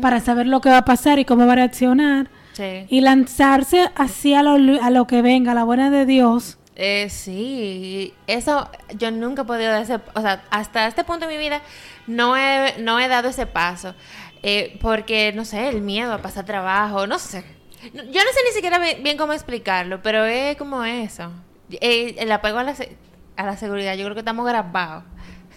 para 0.02 0.18
saber 0.18 0.48
lo 0.48 0.60
que 0.60 0.70
va 0.70 0.78
a 0.78 0.84
pasar 0.84 1.20
y 1.20 1.24
cómo 1.24 1.46
va 1.46 1.52
a 1.52 1.56
reaccionar 1.56 2.28
Sí. 2.52 2.86
y 2.88 3.00
lanzarse 3.00 3.90
así 3.94 4.34
a 4.34 4.42
lo, 4.42 4.82
a 4.82 4.90
lo 4.90 5.06
que 5.06 5.22
venga, 5.22 5.52
a 5.52 5.54
la 5.54 5.62
buena 5.64 5.90
de 5.90 6.04
Dios. 6.04 6.58
Eh, 6.76 7.08
sí, 7.10 8.12
eso 8.26 8.68
yo 8.98 9.12
nunca 9.12 9.42
he 9.42 9.44
podido 9.44 9.72
ese, 9.76 10.00
o 10.14 10.20
sea, 10.20 10.42
hasta 10.50 10.88
este 10.88 11.04
punto 11.04 11.26
de 11.28 11.32
mi 11.32 11.38
vida 11.38 11.60
no 12.08 12.36
he, 12.36 12.74
no 12.80 12.98
he 12.98 13.06
dado 13.06 13.28
ese 13.28 13.46
paso, 13.46 13.94
eh, 14.42 14.76
porque, 14.80 15.32
no 15.32 15.44
sé, 15.44 15.68
el 15.68 15.80
miedo 15.80 16.12
a 16.12 16.18
pasar 16.18 16.44
trabajo, 16.44 17.06
no 17.06 17.18
sé. 17.20 17.44
Yo 17.92 18.00
no 18.02 18.02
sé 18.32 18.40
ni 18.48 18.52
siquiera 18.54 18.78
bien, 18.78 19.16
cómo 19.16 19.32
explicarlo, 19.32 20.00
pero 20.02 20.24
es 20.24 20.56
como 20.56 20.84
eso. 20.84 21.30
Eh, 21.70 22.16
el 22.18 22.32
apego 22.32 22.58
a 22.58 22.64
la, 22.64 22.74
a 23.36 23.44
la 23.46 23.56
seguridad, 23.56 23.94
yo 23.94 24.04
creo 24.04 24.14
que 24.14 24.20
estamos 24.20 24.44
grabados. 24.46 25.04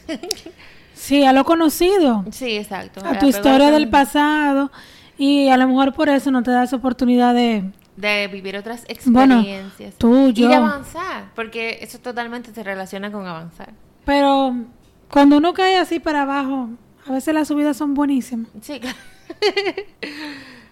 Sí, 0.98 1.24
a 1.26 1.32
lo 1.34 1.46
conocido, 1.46 2.26
Sí, 2.32 2.58
exacto. 2.58 3.06
a 3.06 3.12
el 3.12 3.20
tu 3.20 3.28
historia 3.28 3.68
a- 3.68 3.72
del 3.72 3.88
pasado 3.90 4.72
y 5.18 5.48
a 5.50 5.58
lo 5.58 5.68
mejor 5.68 5.94
por 5.94 6.10
eso 6.10 6.32
no 6.32 6.42
te 6.44 6.52
das 6.52 6.74
oportunidad 6.74 7.34
de... 7.34 7.72
De 7.96 8.28
vivir 8.28 8.56
otras 8.58 8.86
Bueno, 9.06 9.36
experiencias. 9.40 9.96
tú, 9.98 10.28
Y 10.30 10.34
yo. 10.34 10.50
de 10.50 10.56
avanzar, 10.56 11.32
porque 11.36 11.80
eso 11.82 11.98
totalmente 12.00 12.54
se 12.54 12.64
relaciona 12.64 13.12
con 13.12 13.26
avanzar. 13.26 13.74
Pero 14.06 14.56
cuando 15.10 15.38
uno 15.38 15.54
cae 15.54 15.78
así 15.78 16.00
para 16.00 16.22
abajo, 16.24 16.70
a 17.08 17.12
veces 17.14 17.34
las 17.34 17.48
subidas 17.48 17.76
son 17.78 17.94
buenísimas. 17.94 18.50
Sí, 18.62 18.80
claro. 18.82 18.98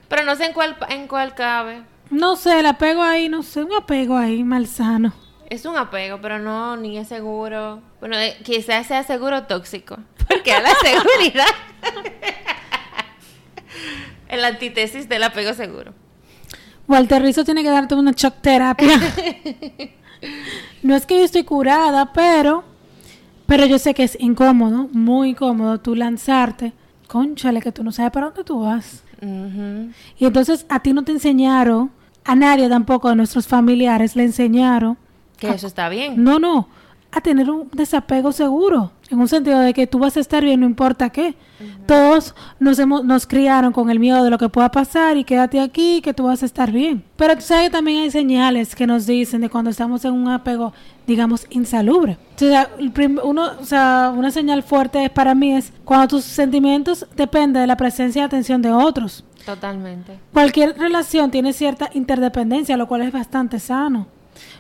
Pero 0.08 0.24
no 0.24 0.36
sé 0.36 0.46
en 0.46 0.54
cuál, 0.54 0.76
en 0.90 1.08
cuál 1.08 1.34
cabe. 1.36 1.82
No 2.12 2.36
sé, 2.36 2.60
el 2.60 2.66
apego 2.68 3.02
ahí, 3.02 3.28
no 3.30 3.42
sé, 3.44 3.64
un 3.64 3.74
apego 3.74 4.16
ahí 4.18 4.44
malsano. 4.44 5.14
Es 5.50 5.66
un 5.66 5.78
apego, 5.78 6.20
pero 6.22 6.40
no, 6.40 6.78
ni 6.78 6.98
es 6.98 7.08
seguro. 7.08 7.82
Bueno, 8.00 8.18
eh, 8.18 8.38
quizás 8.44 8.88
sea 8.88 9.04
seguro 9.04 9.44
tóxico. 9.44 9.98
Porque 10.28 10.52
a 10.52 10.62
la 10.62 10.72
seguridad. 10.76 11.46
El 14.30 14.44
antítesis 14.44 15.08
del 15.08 15.24
apego 15.24 15.54
seguro. 15.54 15.94
Walter 16.88 17.22
Rizzo 17.22 17.44
tiene 17.44 17.64
que 17.64 17.70
darte 17.70 17.96
una 17.96 18.12
shock 18.12 18.36
terapia. 18.42 19.00
no 20.84 20.96
es 20.96 21.06
que 21.06 21.18
yo 21.18 21.26
estoy 21.26 21.44
curada, 21.44 22.14
pero 22.14 22.64
pero 23.46 23.66
yo 23.66 23.78
sé 23.78 23.94
que 23.94 24.04
es 24.04 24.18
incómodo, 24.20 24.90
muy 24.92 25.30
incómodo 25.30 25.80
tú 25.80 25.96
lanzarte. 25.96 26.74
Conchale, 27.08 27.62
que 27.62 27.72
tú 27.72 27.84
no 27.84 27.92
sabes 27.92 28.12
para 28.12 28.28
dónde 28.28 28.44
tú 28.44 28.62
vas. 28.62 29.04
Ujú. 29.22 29.92
Y 30.18 30.26
entonces 30.26 30.66
a 30.70 30.80
ti 30.80 30.94
no 30.94 31.04
te 31.04 31.12
enseñaron, 31.12 31.92
a 32.24 32.36
nadie 32.36 32.68
tampoco 32.68 33.10
de 33.10 33.16
nuestros 33.16 33.48
familiares 33.48 34.16
le 34.16 34.24
enseñaron. 34.24 34.98
Que 35.38 35.50
eso 35.50 35.68
está 35.68 35.90
bien. 35.90 36.24
No, 36.24 36.40
no, 36.40 36.68
a 37.16 37.22
tener 37.22 37.50
un 37.50 37.70
desapego 37.72 38.34
seguro, 38.34 38.92
en 39.10 39.20
un 39.20 39.28
sentido 39.30 39.60
de 39.60 39.74
que 39.74 39.88
tú 39.88 40.00
vas 40.00 40.18
a 40.18 40.20
estar 40.20 40.44
bien 40.44 40.60
no 40.60 40.66
importa 40.66 41.10
qué. 41.10 41.36
Todos 41.88 42.36
nos 42.60 42.78
hemos, 42.78 43.06
nos 43.06 43.26
criaron 43.26 43.72
con 43.72 43.90
el 43.90 44.00
miedo 44.00 44.22
de 44.22 44.30
lo 44.30 44.38
que 44.38 44.50
pueda 44.50 44.70
pasar 44.70 45.16
y 45.16 45.24
quédate 45.24 45.62
aquí 45.62 46.02
que 46.02 46.14
tú 46.14 46.26
vas 46.26 46.44
a 46.44 46.46
estar 46.46 46.74
bien. 46.74 47.04
Pero 47.16 47.36
tú 47.36 47.42
sabes 47.42 47.66
que 47.66 47.70
también 47.70 48.04
hay 48.04 48.12
señales 48.12 48.76
que 48.76 48.86
nos 48.86 49.06
dicen 49.06 49.40
de 49.40 49.50
cuando 49.50 49.70
estamos 49.70 50.04
en 50.04 50.14
un 50.14 50.28
apego, 50.28 50.74
digamos, 51.08 51.48
insalubre. 51.52 52.18
O 52.36 52.40
sea, 52.40 52.70
uno, 53.24 53.52
o 53.62 53.66
sea, 53.66 54.12
una 54.14 54.32
señal 54.32 54.64
fuerte 54.64 55.10
para 55.10 55.34
mí 55.34 55.54
es 55.54 55.72
cuando 55.86 56.10
tus 56.10 56.26
sentimientos 56.26 57.08
dependen 57.16 57.62
de 57.62 57.68
la 57.68 57.78
presencia 57.78 58.24
y 58.24 58.26
atención 58.26 58.62
de 58.62 58.72
otros. 58.72 59.24
Totalmente. 59.46 60.20
Cualquier 60.34 60.78
relación 60.78 61.32
tiene 61.32 61.54
cierta 61.54 61.90
interdependencia, 61.94 62.76
lo 62.76 62.88
cual 62.88 63.04
es 63.04 63.14
bastante 63.14 63.60
sano. 63.60 64.08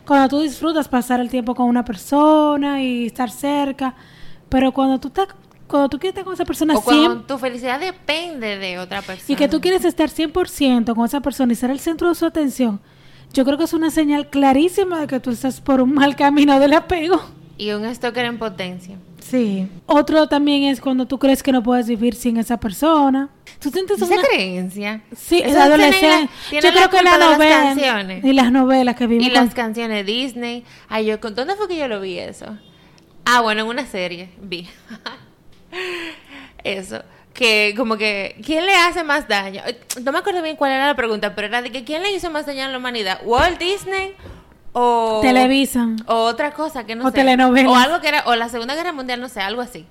Cuando 0.06 0.30
tú 0.30 0.42
disfrutas 0.42 0.88
pasar 0.88 1.20
el 1.20 1.30
tiempo 1.30 1.56
con 1.56 1.68
una 1.68 1.84
persona 1.86 2.82
y 2.82 3.06
estar 3.08 3.30
cerca, 3.30 3.96
pero 4.50 4.72
cuando 4.72 5.00
tú 5.00 5.08
estás, 5.10 5.28
cuando 5.68 5.90
tú 5.90 5.98
quieres 6.00 6.14
estar 6.14 6.24
con 6.24 6.34
esa 6.34 6.46
persona 6.46 6.76
O 6.76 6.82
cuando 6.82 7.02
siempre 7.02 7.28
tu 7.28 7.38
felicidad 7.38 7.80
depende 7.80 8.58
de 8.58 8.80
otra 8.80 9.02
persona. 9.02 9.26
y 9.28 9.36
que 9.36 9.48
tú 9.48 9.60
quieres 9.62 9.84
estar 9.86 10.10
100% 10.10 10.94
con 10.96 11.06
esa 11.06 11.22
persona 11.22 11.54
y 11.54 11.56
ser 11.56 11.72
el 11.72 11.80
centro 11.80 12.10
de 12.10 12.16
su 12.16 12.26
atención, 12.26 12.80
yo 13.34 13.44
creo 13.44 13.58
que 13.58 13.64
es 13.66 13.74
una 13.74 13.90
señal 13.90 14.30
clarísima 14.30 15.00
de 15.02 15.08
que 15.08 15.20
tú 15.20 15.32
estás 15.32 15.60
por 15.60 15.82
un 15.82 15.94
mal 15.94 16.16
camino 16.16 16.60
del 16.60 16.74
apego. 16.74 17.22
Y 17.58 17.72
un 17.72 17.94
stalker 17.94 18.26
en 18.26 18.38
potencia. 18.38 18.98
Sí. 19.20 19.68
Otro 19.88 20.28
también 20.28 20.64
es 20.64 20.80
cuando 20.80 21.06
tú 21.08 21.18
crees 21.20 21.42
que 21.42 21.52
no 21.52 21.64
puedes 21.64 21.88
vivir 21.88 22.16
sin 22.16 22.38
esa 22.38 22.58
persona. 22.60 23.30
Tú 23.60 23.72
sientes 23.72 24.02
Esa 24.02 24.13
una... 24.13 24.24
creencia. 24.24 25.02
Sí, 25.15 25.41
es 25.44 25.54
la- 25.54 25.76
tiene 25.76 26.30
Yo 26.62 26.72
creo 26.72 26.89
que 26.89 27.02
la 27.02 27.13
de 27.13 27.18
las 27.20 27.32
novela 27.32 27.62
canciones. 27.63 28.24
y 28.24 28.34
las 28.34 28.52
novelas 28.52 28.96
que 28.96 29.08
vimos 29.08 29.26
Y 29.26 29.30
las 29.32 29.54
canciones 29.54 30.06
Disney. 30.06 30.63
Ay, 30.89 31.06
yo, 31.06 31.20
¿con 31.20 31.34
¿dónde 31.36 31.56
fue 31.56 31.68
que 31.68 31.78
yo 31.78 31.88
lo 31.88 32.00
vi 32.02 32.20
eso? 32.20 32.58
Ah, 33.26 33.41
bueno, 33.41 33.62
en 33.62 33.68
una 33.68 33.86
serie 33.86 34.30
vi. 34.41 34.68
eso. 36.63 37.02
Que 37.34 37.74
como 37.76 37.98
que, 37.98 38.39
¿quién 38.46 38.65
le 38.65 38.74
hace 38.76 39.04
más 39.04 39.28
daño? 39.28 39.62
No 40.04 40.12
me 40.13 40.20
acuerdo 40.20 40.41
bien 40.41 40.56
cuál 40.56 40.72
era 40.72 40.88
la 40.88 40.96
pregunta, 40.96 41.36
pero 41.36 41.48
era 41.48 41.62
de 41.62 41.72
que 41.72 41.84
¿quién 41.84 42.02
le 42.02 42.13
hizo 42.13 42.32
más 42.32 42.46
daño 42.46 42.63
a 42.63 42.70
la 42.70 42.78
humanidad? 42.78 43.20
¿Walt 43.26 43.60
Disney 43.60 44.13
o... 44.72 45.20
Televisan. 45.22 45.98
O 46.08 46.13
otra 46.15 46.54
cosa 46.54 46.86
que 46.86 46.96
no 46.96 47.06
O 47.06 47.08
sé. 47.10 47.15
telenovelas. 47.15 47.72
O 47.72 47.76
algo 47.76 48.00
que 48.00 48.08
era, 48.08 48.24
o 48.28 48.36
la 48.36 48.48
Segunda 48.48 48.74
Guerra 48.76 48.94
Mundial, 48.94 49.20
no 49.20 49.28
sé, 49.28 49.41
algo 49.41 49.62
así. 49.62 49.86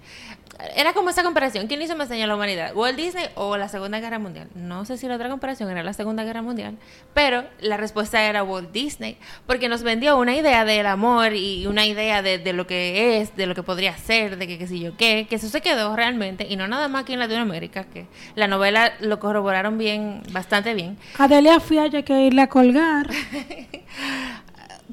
Era 0.77 0.93
como 0.93 1.11
esa 1.11 1.23
comparación. 1.23 1.67
¿Quién 1.67 1.83
hizo 1.83 1.97
más 1.97 2.09
daño 2.09 2.25
a 2.25 2.27
la 2.27 2.37
humanidad? 2.37 2.75
¿Walt 2.75 2.97
Disney 2.97 3.27
o 3.35 3.57
la 3.57 3.69
Segunda 3.69 4.01
Guerra 4.01 4.19
Mundial? 4.19 4.49
No 4.55 4.85
sé 4.85 4.97
si 4.97 5.07
la 5.09 5.17
otra 5.17 5.29
comparación 5.29 5.71
era 5.71 5.83
la 5.83 5.93
Segunda 5.93 6.25
Guerra 6.25 6.43
Mundial, 6.43 6.77
pero 7.13 7.45
la 7.61 7.77
respuesta 7.77 8.23
era 8.23 8.43
Walt 8.43 8.73
Disney, 8.73 9.17
porque 9.47 9.69
nos 9.69 9.83
vendió 9.83 10.17
una 10.19 10.35
idea 10.35 10.65
del 10.65 10.87
amor 10.87 11.35
y 11.35 11.67
una 11.67 11.87
idea 11.87 12.23
de, 12.23 12.39
de 12.39 12.53
lo 12.53 12.67
que 12.67 13.21
es, 13.21 13.37
de 13.37 13.47
lo 13.47 13.55
que 13.55 13.63
podría 13.63 13.97
ser, 13.97 14.39
de 14.39 14.47
que 14.47 14.59
qué 14.59 14.67
sé 14.67 14.79
yo 14.79 14.97
qué, 14.97 15.27
que 15.29 15.37
eso 15.37 15.49
se 15.49 15.61
quedó 15.61 15.95
realmente, 15.97 16.47
y 16.49 16.57
no 16.57 16.69
nada 16.69 16.89
más 16.89 17.03
aquí 17.03 17.13
en 17.15 17.19
Latinoamérica, 17.19 17.85
que 17.85 18.07
la 18.35 18.47
novela 18.47 18.95
lo 19.01 19.19
corroboraron 19.21 19.79
bien, 19.79 20.23
bastante 20.31 20.75
bien. 20.75 20.97
Adelia 21.19 21.61
Fiallo 21.61 21.99
hay 21.99 22.05
que 22.05 22.21
irle 22.27 22.43
a 22.43 22.49
colgar. 22.49 23.09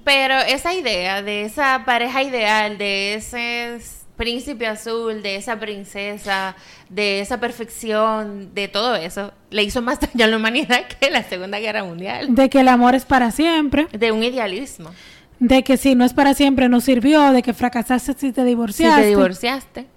Pero 0.04 0.40
esa 0.40 0.74
idea 0.74 1.22
de 1.22 1.44
esa 1.44 1.84
pareja 1.86 2.24
ideal, 2.24 2.78
de 2.78 3.14
ese 3.14 3.80
príncipe 4.22 4.68
azul, 4.68 5.24
de 5.24 5.36
esa 5.36 5.60
princesa, 5.60 6.56
de 6.90 7.22
esa 7.22 7.40
perfección, 7.40 8.54
de 8.54 8.68
todo 8.68 8.96
eso, 8.96 9.34
le 9.50 9.64
hizo 9.64 9.82
más 9.82 10.00
daño 10.14 10.26
a 10.26 10.28
la 10.28 10.38
humanidad 10.38 10.86
que 11.00 11.10
la 11.10 11.24
Segunda 11.24 11.60
Guerra 11.60 11.84
Mundial. 11.84 12.36
De 12.36 12.48
que 12.48 12.60
el 12.60 12.68
amor 12.68 12.94
es 12.94 13.04
para 13.04 13.32
siempre. 13.32 13.88
De 13.92 14.12
un 14.12 14.24
idealismo. 14.24 14.92
De 15.40 15.64
que 15.64 15.76
si 15.78 15.96
no 15.96 16.06
es 16.06 16.14
para 16.14 16.36
siempre 16.36 16.70
no 16.70 16.82
sirvió. 16.82 17.32
De 17.32 17.42
que 17.42 17.56
fracasaste 17.56 18.14
si 18.14 18.32
te 18.32 18.42
Si 18.42 18.48
divorciaste. 18.48 19.02
te 19.02 19.08
divorciaste. 19.08 19.88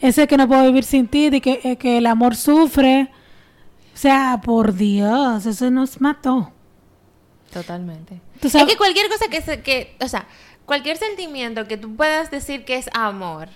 Ese 0.00 0.26
que 0.26 0.38
no 0.38 0.48
puedo 0.48 0.64
vivir 0.64 0.84
sin 0.84 1.06
ti. 1.06 1.28
De 1.28 1.42
que, 1.42 1.60
eh, 1.62 1.76
que 1.76 1.98
el 1.98 2.06
amor 2.06 2.36
sufre. 2.36 3.10
O 3.92 3.98
sea, 3.98 4.40
por 4.42 4.72
Dios, 4.72 5.44
eso 5.44 5.70
nos 5.70 6.00
mató. 6.00 6.50
Totalmente. 7.52 8.20
Es 8.42 8.52
que 8.52 8.76
cualquier 8.76 9.08
cosa 9.08 9.28
que, 9.28 9.42
se, 9.42 9.60
que, 9.60 9.96
o 10.00 10.08
sea, 10.08 10.26
cualquier 10.70 10.96
sentimiento 10.98 11.66
que 11.66 11.76
tú 11.76 11.96
puedas 11.96 12.30
decir 12.30 12.64
que 12.64 12.76
es 12.76 12.88
amor 12.94 13.48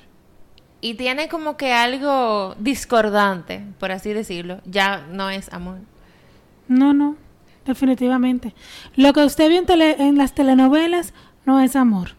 y 0.80 0.94
tiene 0.94 1.28
como 1.28 1.56
que 1.56 1.72
algo 1.72 2.56
discordante, 2.58 3.64
por 3.78 3.92
así 3.92 4.12
decirlo, 4.12 4.60
ya 4.64 5.06
no 5.12 5.30
es 5.30 5.52
amor. 5.52 5.78
No, 6.66 6.92
no, 6.92 7.14
definitivamente. 7.66 8.52
Lo 8.96 9.12
que 9.12 9.24
usted 9.24 9.48
vio 9.48 9.58
en, 9.60 9.66
tele- 9.66 9.94
en 10.00 10.18
las 10.18 10.32
telenovelas 10.34 11.14
no 11.46 11.60
es 11.60 11.76
amor. 11.76 12.16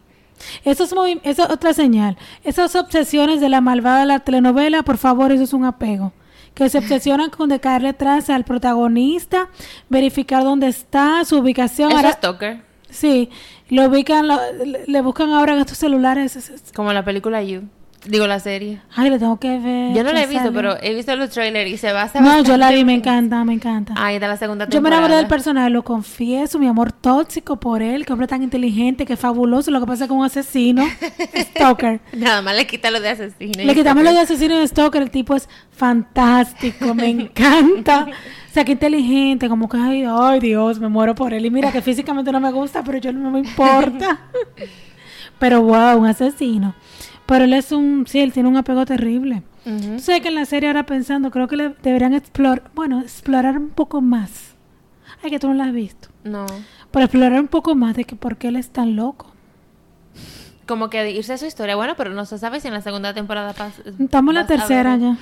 Eso 0.63 0.85
es, 0.85 0.93
eso 1.23 1.43
es 1.43 1.49
otra 1.49 1.73
señal. 1.73 2.17
Esas 2.45 2.73
obsesiones 2.75 3.41
de 3.41 3.49
la 3.49 3.59
malvada 3.59 3.99
de 3.99 4.05
la 4.05 4.19
telenovela, 4.19 4.81
por 4.83 4.97
favor, 4.97 5.33
eso 5.33 5.43
es 5.43 5.51
un 5.51 5.65
apego. 5.65 6.13
Que 6.53 6.69
se 6.69 6.77
obsesionan 6.77 7.29
con 7.31 7.49
de 7.49 7.59
caerle 7.59 7.89
atrás 7.89 8.29
al 8.29 8.45
protagonista, 8.45 9.49
verificar 9.89 10.43
dónde 10.43 10.67
está, 10.67 11.25
su 11.25 11.37
ubicación. 11.39 11.89
Eso 11.89 11.97
Ahora- 11.97 12.09
es 12.11 12.15
Stalker, 12.15 12.63
sí, 12.95 13.29
lo 13.69 13.85
ubican, 13.85 14.27
lo- 14.27 14.39
le, 14.87 15.01
buscan 15.01 15.31
ahora 15.31 15.53
en 15.53 15.59
estos 15.59 15.77
celulares. 15.77 16.35
es- 16.35 16.49
es- 16.49 16.71
como 16.73 16.91
la 16.93 17.03
película 17.05 17.43
You. 17.43 17.63
Digo, 18.07 18.27
la 18.27 18.39
serie. 18.39 18.81
Ay, 18.95 19.09
le 19.09 19.17
tengo 19.19 19.39
que 19.39 19.57
ver. 19.59 19.95
Yo 19.95 20.03
no 20.03 20.13
la 20.13 20.23
he 20.23 20.27
visto, 20.27 20.43
sale. 20.43 20.51
pero 20.55 20.77
he 20.81 20.93
visto 20.93 21.15
los 21.15 21.29
trailers 21.31 21.69
y 21.71 21.77
se 21.77 21.91
basa 21.91 22.21
No, 22.21 22.43
yo 22.43 22.55
la 22.55 22.69
vi, 22.71 22.83
me 22.85 22.93
encanta, 22.93 23.43
me 23.43 23.53
encanta. 23.53 23.93
Ay, 23.97 24.19
de 24.19 24.27
la 24.27 24.37
segunda 24.37 24.65
Yo 24.65 24.67
me 24.67 24.71
temporada. 24.73 24.97
enamoré 24.99 25.15
del 25.17 25.27
personaje, 25.27 25.69
lo 25.71 25.83
confieso, 25.83 26.59
mi 26.59 26.67
amor 26.67 26.91
tóxico 26.91 27.59
por 27.59 27.81
él, 27.81 28.05
que 28.05 28.13
hombre 28.13 28.27
tan 28.27 28.43
inteligente, 28.43 29.05
que 29.05 29.17
fabuloso, 29.17 29.71
lo 29.71 29.79
que 29.79 29.87
pasa 29.87 30.07
con 30.07 30.17
un 30.19 30.25
asesino, 30.25 30.85
stalker. 31.35 31.99
Nada 32.13 32.41
más 32.43 32.55
le 32.55 32.67
quita 32.67 32.91
lo 32.91 32.99
de 32.99 33.09
asesino. 33.09 33.63
Le 33.63 33.73
quitamos 33.73 34.03
lo 34.03 34.11
de 34.11 34.19
asesino 34.19 34.55
y 34.55 34.59
de 34.59 34.67
stalker, 34.67 35.01
el 35.01 35.09
tipo 35.11 35.35
es 35.35 35.49
fantástico, 35.71 36.93
me 36.93 37.09
encanta. 37.09 38.07
O 38.45 38.53
sea, 38.55 38.63
que 38.63 38.71
inteligente, 38.71 39.49
como 39.49 39.67
que, 39.67 39.75
ay, 39.75 40.05
ay, 40.09 40.39
Dios, 40.39 40.79
me 40.79 40.87
muero 40.87 41.13
por 41.13 41.33
él. 41.33 41.45
Y 41.45 41.51
mira 41.51 41.73
que 41.73 41.81
físicamente 41.81 42.31
no 42.31 42.39
me 42.39 42.53
gusta, 42.53 42.85
pero 42.85 42.97
yo 42.99 43.11
no 43.11 43.29
me 43.29 43.39
importa. 43.39 44.17
Pero 45.39 45.61
wow, 45.61 45.97
un 45.99 46.05
asesino. 46.07 46.73
Pero 47.25 47.45
él 47.45 47.53
es 47.53 47.71
un, 47.71 48.05
sí, 48.07 48.19
él 48.19 48.31
tiene 48.33 48.49
un 48.49 48.57
apego 48.57 48.85
terrible. 48.85 49.43
Sabes 49.97 50.21
que 50.21 50.27
en 50.27 50.35
la 50.35 50.45
serie 50.45 50.69
ahora 50.69 50.85
pensando, 50.85 51.31
creo 51.31 51.47
que 51.47 51.55
le 51.55 51.69
deberían 51.81 52.13
explorar, 52.13 52.69
bueno, 52.75 53.01
explorar 53.01 53.57
un 53.57 53.69
poco 53.69 53.99
más. 53.99 54.53
Ay, 55.23 55.31
que 55.31 55.39
tú 55.39 55.47
no 55.47 55.55
la 55.55 55.65
has 55.65 55.73
visto. 55.73 56.09
No. 56.23 56.45
Pero 56.91 57.05
explorar 57.05 57.39
un 57.39 57.47
poco 57.47 57.73
más 57.73 57.95
de 57.95 58.05
que 58.05 58.15
por 58.15 58.37
qué 58.37 58.49
él 58.49 58.57
es 58.57 58.69
tan 58.69 58.95
loco. 58.95 59.33
Como 60.67 60.91
que 60.91 61.11
irse 61.11 61.33
a 61.33 61.37
su 61.37 61.45
historia. 61.45 61.75
Bueno, 61.75 61.95
pero 61.97 62.11
no 62.11 62.25
se 62.25 62.37
sabe 62.37 62.59
si 62.59 62.67
en 62.67 62.75
la 62.75 62.81
segunda 62.81 63.13
temporada 63.15 63.53
pasa. 63.53 63.81
Estamos 63.99 64.31
en 64.33 64.35
la 64.35 64.45
tercera 64.45 64.95
ya. 64.97 65.17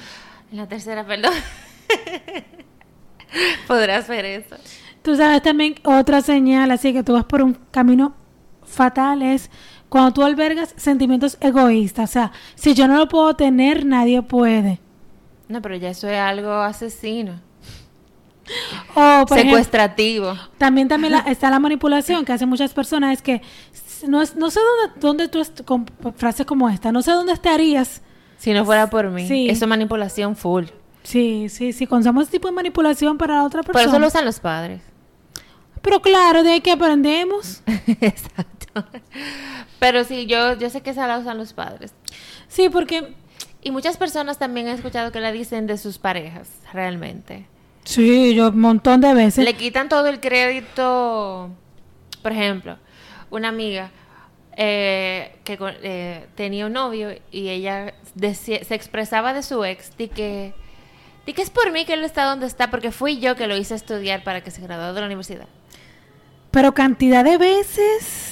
En 0.51 0.57
la 0.57 0.67
tercera, 0.67 1.05
perdón. 1.05 1.33
Podrás 3.67 4.07
ver 4.09 4.25
eso. 4.25 4.55
Tú 5.01 5.15
sabes 5.15 5.41
también 5.41 5.75
otra 5.83 6.21
señal, 6.21 6.69
así 6.71 6.93
que 6.93 7.03
tú 7.03 7.13
vas 7.13 7.25
por 7.25 7.41
un 7.41 7.57
camino 7.71 8.13
fatal, 8.63 9.21
es 9.21 9.49
cuando 9.93 10.12
tú 10.12 10.23
albergas 10.23 10.73
sentimientos 10.75 11.38
egoístas. 11.39 12.10
O 12.10 12.13
sea, 12.13 12.32
si 12.56 12.73
yo 12.73 12.88
no 12.88 12.97
lo 12.97 13.08
puedo 13.08 13.36
tener, 13.36 13.86
nadie 13.86 14.23
puede. 14.23 14.79
No, 15.47 15.62
pero 15.62 15.75
ya 15.75 15.89
eso 15.89 16.10
es 16.10 16.17
algo 16.17 16.51
asesino. 16.51 17.34
O, 18.95 19.25
por 19.27 19.38
ejemplo, 19.38 19.58
Secuestrativo. 19.58 20.34
también, 20.58 20.88
también 20.88 21.13
la- 21.13 21.19
está 21.27 21.51
la 21.51 21.60
manipulación 21.60 22.25
que 22.25 22.34
hacen 22.34 22.49
muchas 22.49 22.73
personas, 22.73 23.13
es 23.13 23.21
que 23.21 23.41
no, 24.08 24.25
sé 24.25 24.34
dónde, 24.36 24.99
dónde 24.99 25.27
tú, 25.27 25.41
con 25.63 25.86
frases 26.17 26.45
como 26.47 26.67
esta, 26.69 26.91
no 26.91 27.03
sé 27.03 27.12
dónde 27.12 27.32
estarías 27.32 28.01
Si 28.38 28.51
no 28.51 28.65
fuera 28.65 28.89
por 28.89 29.12
mí. 29.12 29.27
Sí. 29.27 29.47
Eso 29.47 29.65
es 29.65 29.69
manipulación 29.69 30.36
full. 30.36 30.65
Sí, 31.03 31.49
sí, 31.49 31.71
sí, 31.71 31.86
consumamos 31.86 32.23
ese 32.23 32.32
tipo 32.32 32.47
de 32.47 32.53
manipulación 32.56 33.19
para 33.19 33.36
la 33.36 33.43
otra 33.43 33.62
Por 33.62 33.73
persona. 33.73 33.91
eso 33.91 33.99
lo 33.99 34.08
usan 34.08 34.25
los 34.25 34.39
padres. 34.39 34.82
Pero 35.84 36.01
claro, 36.01 36.41
de 36.43 36.53
ahí 36.53 36.62
que 36.62 36.71
aprendemos. 36.71 37.62
Exacto. 37.88 38.52
Pero 39.84 40.06
sí, 40.06 40.28
yo, 40.28 40.54
yo 40.58 40.69
sé 40.69 40.80
que 40.80 40.91
esa 40.91 41.08
la 41.08 41.17
usan 41.19 41.38
los 41.38 41.52
padres. 41.52 41.93
Sí, 42.48 42.69
porque 42.69 43.13
Y 43.62 43.72
muchas 43.72 43.98
personas 43.98 44.39
también 44.39 44.67
he 44.69 44.72
escuchado 44.72 45.12
que 45.12 45.19
la 45.19 45.32
dicen 45.34 45.67
de 45.67 45.78
sus 45.78 45.98
parejas, 45.98 46.48
realmente. 46.72 47.46
sí, 47.84 48.34
yo 48.34 48.48
un 48.50 48.60
montón 48.62 49.02
de 49.02 49.13
veces. 49.13 49.43
Le 49.43 49.54
quitan 49.56 49.89
todo 49.89 50.08
el 50.08 50.22
crédito. 50.22 51.50
Por 52.22 52.32
ejemplo, 52.32 52.78
una 53.30 53.50
amiga 53.50 53.89
eh, 54.56 55.36
que 55.43 55.58
eh, 55.82 56.28
tenía 56.36 56.65
un 56.67 56.74
novio 56.74 57.10
y 57.32 57.50
ella 57.50 57.93
decía- 58.15 58.63
se 58.63 58.76
expresaba 58.76 59.34
de 59.34 59.43
su 59.43 59.65
ex 59.65 59.98
de 59.98 60.08
que, 60.10 60.54
de 61.26 61.34
que 61.34 61.41
es 61.41 61.50
por 61.50 61.72
mí 61.74 61.84
que 61.86 61.93
él 61.96 62.04
está 62.06 62.24
donde 62.26 62.46
está 62.48 62.69
porque 62.72 62.91
fui 62.91 63.19
yo 63.19 63.36
que 63.36 63.48
lo 63.48 63.58
hice 63.58 63.76
estudiar 63.76 64.24
para 64.24 64.41
que 64.41 64.52
se 64.52 64.62
graduara 64.62 64.93
de 64.93 65.00
la 65.02 65.08
universidad. 65.08 65.48
Pero 66.52 66.74
cantidad 66.74 67.24
de 67.24 67.38
veces. 67.38 68.32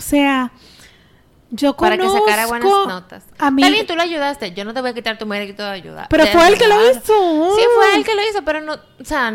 O 0.00 0.02
sea, 0.02 0.50
yo 1.50 1.76
Para 1.76 1.98
conozco 1.98 2.24
que 2.24 2.30
sacara 2.30 2.46
buenas 2.46 2.70
notas. 2.86 3.24
A 3.38 3.50
mí, 3.50 3.60
Está 3.60 3.70
bien, 3.70 3.86
tú 3.86 3.94
lo 3.96 4.00
ayudaste. 4.00 4.52
Yo 4.52 4.64
no 4.64 4.72
te 4.72 4.80
voy 4.80 4.90
a 4.90 4.94
quitar 4.94 5.18
tu 5.18 5.26
mérito 5.26 5.62
de 5.62 5.68
ayuda. 5.68 6.06
pero 6.08 6.24
de 6.24 6.32
fue 6.32 6.48
él 6.48 6.56
que 6.56 6.66
lo 6.66 6.90
hizo. 6.90 7.54
Sí, 7.54 7.62
fue 7.74 7.96
él 7.96 8.04
que 8.04 8.14
lo 8.14 8.22
hizo, 8.30 8.42
pero 8.42 8.62
no, 8.62 8.72
o 8.72 9.04
sea, 9.04 9.30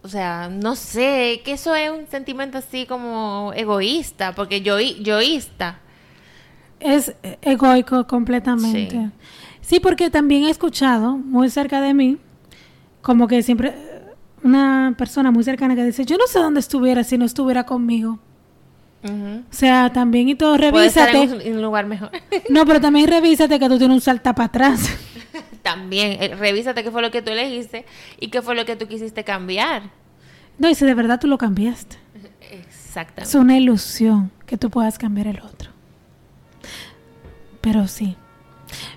o 0.00 0.08
sea, 0.08 0.48
no 0.50 0.74
sé, 0.74 1.42
que 1.44 1.52
eso 1.52 1.74
es 1.74 1.90
un 1.90 2.06
sentimiento 2.06 2.56
así 2.56 2.86
como 2.86 3.52
egoísta, 3.54 4.34
porque 4.34 4.62
yo 4.62 4.80
yoísta. 4.80 5.80
Es 6.78 7.14
egoico 7.42 8.06
completamente. 8.06 9.10
Sí. 9.60 9.80
porque 9.80 10.08
también 10.08 10.44
he 10.44 10.50
escuchado 10.50 11.18
muy 11.18 11.50
cerca 11.50 11.82
de 11.82 11.92
mí, 11.92 12.16
como 13.02 13.28
que 13.28 13.42
siempre 13.42 13.74
una 14.42 14.94
persona 14.96 15.30
muy 15.30 15.44
cercana 15.44 15.76
que 15.76 15.84
dice, 15.84 16.06
yo 16.06 16.16
no 16.16 16.26
sé 16.26 16.38
dónde 16.38 16.60
estuviera 16.60 17.04
si 17.04 17.18
no 17.18 17.26
estuviera 17.26 17.66
conmigo. 17.66 18.18
O 19.02 19.42
sea, 19.54 19.90
también 19.92 20.28
y 20.28 20.34
todo, 20.34 20.56
estar 20.56 20.72
revísate. 20.74 21.22
en 21.22 21.32
un, 21.32 21.40
en 21.40 21.56
un 21.56 21.62
lugar 21.62 21.86
mejor. 21.86 22.10
No, 22.50 22.66
pero 22.66 22.80
también 22.80 23.08
revísate 23.08 23.58
que 23.58 23.68
tú 23.68 23.78
tienes 23.78 23.94
un 23.94 24.00
salta 24.00 24.34
para 24.34 24.46
atrás. 24.46 24.90
También, 25.62 26.16
eh, 26.22 26.34
revísate 26.34 26.82
qué 26.82 26.90
fue 26.90 27.02
lo 27.02 27.10
que 27.10 27.20
tú 27.22 27.30
elegiste 27.30 27.84
y 28.18 28.28
qué 28.28 28.40
fue 28.42 28.54
lo 28.54 28.64
que 28.64 28.76
tú 28.76 28.86
quisiste 28.88 29.24
cambiar. 29.24 29.82
No, 30.58 30.68
y 30.70 30.74
si 30.74 30.84
de 30.86 30.94
verdad 30.94 31.20
tú 31.20 31.26
lo 31.28 31.38
cambiaste. 31.38 31.96
Es 32.50 32.66
Exactamente. 32.66 33.38
una 33.38 33.56
ilusión 33.56 34.30
que 34.46 34.56
tú 34.58 34.68
puedas 34.70 34.98
cambiar 34.98 35.28
el 35.28 35.38
otro. 35.40 35.70
Pero 37.60 37.86
sí. 37.88 38.16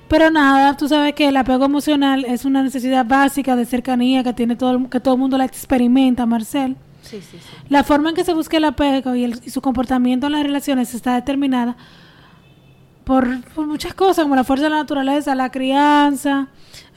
Pero 0.08 0.32
nada, 0.32 0.76
tú 0.78 0.88
sabes 0.88 1.14
que 1.14 1.28
el 1.28 1.38
apego 1.38 1.66
emocional 1.66 2.26
es 2.26 2.46
una 2.46 2.64
necesidad 2.64 3.06
básica 3.06 3.56
de 3.56 3.66
cercanía 3.66 4.24
que 4.24 4.34
tiene 4.34 4.56
todo 4.56 4.72
el- 4.78 4.90
que 4.90 5.00
todo 5.00 5.14
el 5.16 5.20
mundo 5.20 5.38
la 5.38 5.46
experimenta, 5.46 6.26
Marcel. 6.26 6.76
Sí, 7.14 7.22
sí, 7.22 7.38
sí. 7.40 7.56
La 7.70 7.84
forma 7.84 8.10
en 8.10 8.16
que 8.16 8.24
se 8.24 8.34
busca 8.34 8.58
el 8.58 8.66
apego 8.66 9.14
y, 9.16 9.24
el- 9.26 9.40
y 9.46 9.50
su 9.52 9.62
comportamiento 9.62 10.26
en 10.28 10.32
las 10.34 10.44
relaciones 10.44 10.94
está 10.96 11.14
determinada 11.16 11.76
por, 13.04 13.42
por 13.54 13.68
muchas 13.68 13.94
cosas, 13.94 14.24
como 14.24 14.36
la 14.36 14.44
fuerza 14.44 14.64
de 14.66 14.70
la 14.72 14.78
naturaleza, 14.78 15.36
la 15.36 15.52
crianza. 15.52 16.48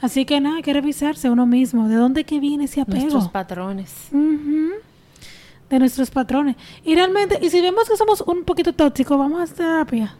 Así 0.01 0.25
que 0.25 0.39
nada, 0.39 0.55
hay 0.57 0.63
que 0.63 0.73
revisarse 0.73 1.29
uno 1.29 1.45
mismo. 1.45 1.87
¿De 1.87 1.95
dónde 1.95 2.23
que 2.23 2.39
viene 2.39 2.63
ese 2.65 2.81
apego? 2.81 2.99
Nuestros 3.01 3.29
patrones. 3.29 3.93
Ujú. 4.11 4.69
De 5.69 5.79
nuestros 5.79 6.09
patrones. 6.09 6.55
Y 6.85 6.95
realmente, 6.95 7.37
y 7.41 7.49
si 7.49 7.61
vemos 7.61 7.87
que 7.89 7.97
somos 7.97 8.21
un 8.21 8.43
poquito 8.43 8.73
tóxicos, 8.73 9.17
vamos 9.19 9.51
a 9.51 9.53
terapia. 9.53 10.15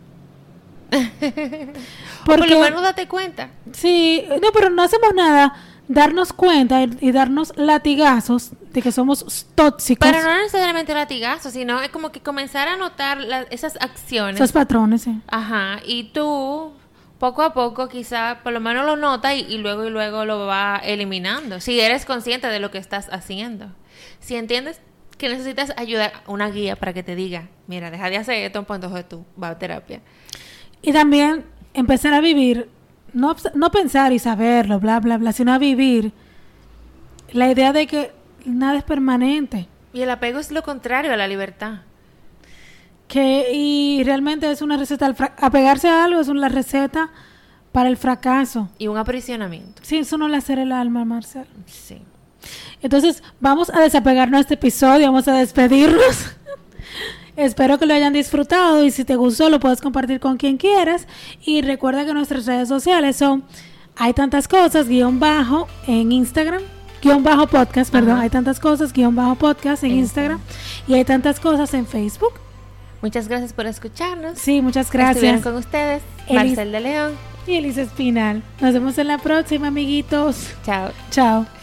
Por 2.25 2.47
lo 2.49 2.59
menos 2.59 2.81
date 2.81 3.07
cuenta. 3.07 3.49
Sí, 3.71 4.23
no, 4.41 4.49
pero 4.53 4.69
no 4.69 4.81
hacemos 4.83 5.13
nada. 5.15 5.53
Darnos 5.87 6.33
cuenta 6.33 6.83
y, 6.83 7.11
darnos 7.11 7.53
latigazos 7.55 8.51
de 8.73 8.81
que 8.81 8.91
somos 8.91 9.47
tóxicos. 9.55 10.09
Pero 10.09 10.23
no 10.23 10.37
necesariamente 10.37 10.93
latigazos, 10.93 11.53
sino 11.53 11.81
es 11.81 11.89
como 11.89 12.11
que 12.11 12.19
comenzar 12.19 12.67
a 12.67 12.75
notar 12.75 13.19
esas 13.51 13.77
acciones. 13.79 14.35
Esos 14.35 14.51
patrones, 14.51 15.03
sí. 15.03 15.21
Ajá, 15.27 15.79
y 15.85 16.05
tú 16.11 16.73
poco 17.19 17.41
a 17.41 17.53
poco 17.53 17.89
quizá 17.89 18.39
por 18.43 18.53
lo 18.53 18.59
menos 18.59 18.85
lo 18.85 18.95
nota 18.95 19.33
y, 19.33 19.57
luego 19.57 19.85
y 19.85 19.89
luego 19.89 20.25
lo 20.25 20.45
va 20.45 20.81
eliminando. 20.83 21.59
Si 21.59 21.79
eres 21.79 22.05
consciente 22.05 22.47
de 22.47 22.59
lo 22.59 22.71
que 22.71 22.77
estás 22.77 23.07
haciendo. 23.11 23.71
Si 24.19 24.35
entiendes 24.35 24.81
que 25.17 25.29
necesitas 25.29 25.73
ayuda, 25.77 26.11
una 26.27 26.49
guía 26.49 26.75
para 26.75 26.93
que 26.93 27.03
te 27.03 27.15
diga, 27.15 27.49
mira, 27.65 27.89
deja 27.89 28.09
de 28.09 28.17
hacer 28.17 28.35
esto, 28.43 28.63
pues 28.63 28.77
entonces 28.77 29.07
tú 29.09 29.25
va 29.41 29.49
a 29.49 29.59
terapia. 29.59 30.01
Y 30.81 30.93
también 30.93 31.45
empezar 31.73 32.13
a 32.13 32.21
vivir, 32.21 32.69
no, 33.13 33.35
no 33.55 33.71
pensar 33.71 34.13
y 34.13 34.19
saberlo, 34.19 34.79
bla, 34.79 34.99
bla, 34.99 35.17
bla, 35.17 35.31
sino 35.31 35.53
a 35.53 35.57
vivir 35.57 36.11
la 37.31 37.49
idea 37.49 37.73
de 37.73 37.87
que 37.87 38.11
nada 38.45 38.77
es 38.77 38.83
permanente. 38.83 39.67
Y 39.93 40.01
el 40.01 40.09
apego 40.09 40.39
es 40.39 40.51
lo 40.51 40.63
contrario 40.63 41.13
a 41.13 41.17
la 41.17 41.27
libertad. 41.27 41.81
Que 43.07 43.51
y 43.53 44.03
realmente 44.03 44.51
es 44.51 44.61
una 44.61 44.77
receta 44.77 45.13
apegarse 45.37 45.87
a 45.87 46.03
algo 46.03 46.19
es 46.19 46.27
una 46.27 46.49
receta 46.49 47.09
para 47.71 47.89
el 47.89 47.97
fracaso. 47.97 48.69
Y 48.77 48.87
un 48.87 48.97
aprisionamiento. 48.97 49.81
Sí 49.83 49.97
eso 49.97 50.17
no 50.17 50.27
le 50.27 50.37
hace 50.37 50.53
el 50.53 50.71
alma 50.71 51.05
Marcel 51.05 51.47
sí. 51.65 52.01
Entonces 52.81 53.23
vamos 53.39 53.69
a 53.69 53.79
desapegarnos 53.79 54.39
de 54.39 54.41
este 54.41 54.53
episodio 54.55 55.07
vamos 55.07 55.27
a 55.27 55.33
despedirnos 55.33 56.36
espero 57.37 57.79
que 57.79 57.85
lo 57.85 57.93
hayan 57.93 58.11
disfrutado 58.11 58.83
y 58.83 58.91
si 58.91 59.05
te 59.05 59.15
gustó 59.15 59.49
lo 59.49 59.59
puedes 59.59 59.79
compartir 59.79 60.19
con 60.19 60.37
quien 60.37 60.57
quieras 60.57 61.07
y 61.41 61.61
recuerda 61.61 62.05
que 62.05 62.13
nuestras 62.13 62.45
redes 62.45 62.67
sociales 62.67 63.15
son 63.15 63.43
hay 63.95 64.13
tantas 64.13 64.47
cosas 64.47 64.89
guion 64.89 65.19
bajo 65.19 65.67
en 65.87 66.11
Instagram 66.11 66.61
guion 67.01 67.23
bajo 67.23 67.47
podcast 67.47 67.91
perdón 67.91 68.19
hay 68.19 68.29
tantas 68.29 68.59
cosas 68.59 68.91
guion 68.91 69.15
bajo 69.15 69.35
podcast 69.35 69.83
en 69.83 69.91
Instagram 69.91 70.39
y 70.87 70.95
hay 70.95 71.05
tantas 71.05 71.39
cosas 71.39 71.73
en 71.73 71.85
Facebook 71.85 72.33
Muchas 73.01 73.27
gracias 73.27 73.53
por 73.53 73.67
escucharnos. 73.67 74.39
Sí, 74.39 74.61
muchas 74.61 74.91
gracias. 74.91 75.17
Estuvieron 75.17 75.41
con 75.41 75.55
ustedes 75.55 76.01
Marcel 76.29 76.71
de 76.71 76.79
León 76.79 77.13
y 77.45 77.55
Elisa 77.55 77.83
Espinal. 77.83 78.41
Nos 78.59 78.73
vemos 78.73 78.97
en 78.97 79.07
la 79.07 79.17
próxima, 79.17 79.67
amiguitos. 79.67 80.49
Chao. 80.65 80.91
Chao. 81.11 81.56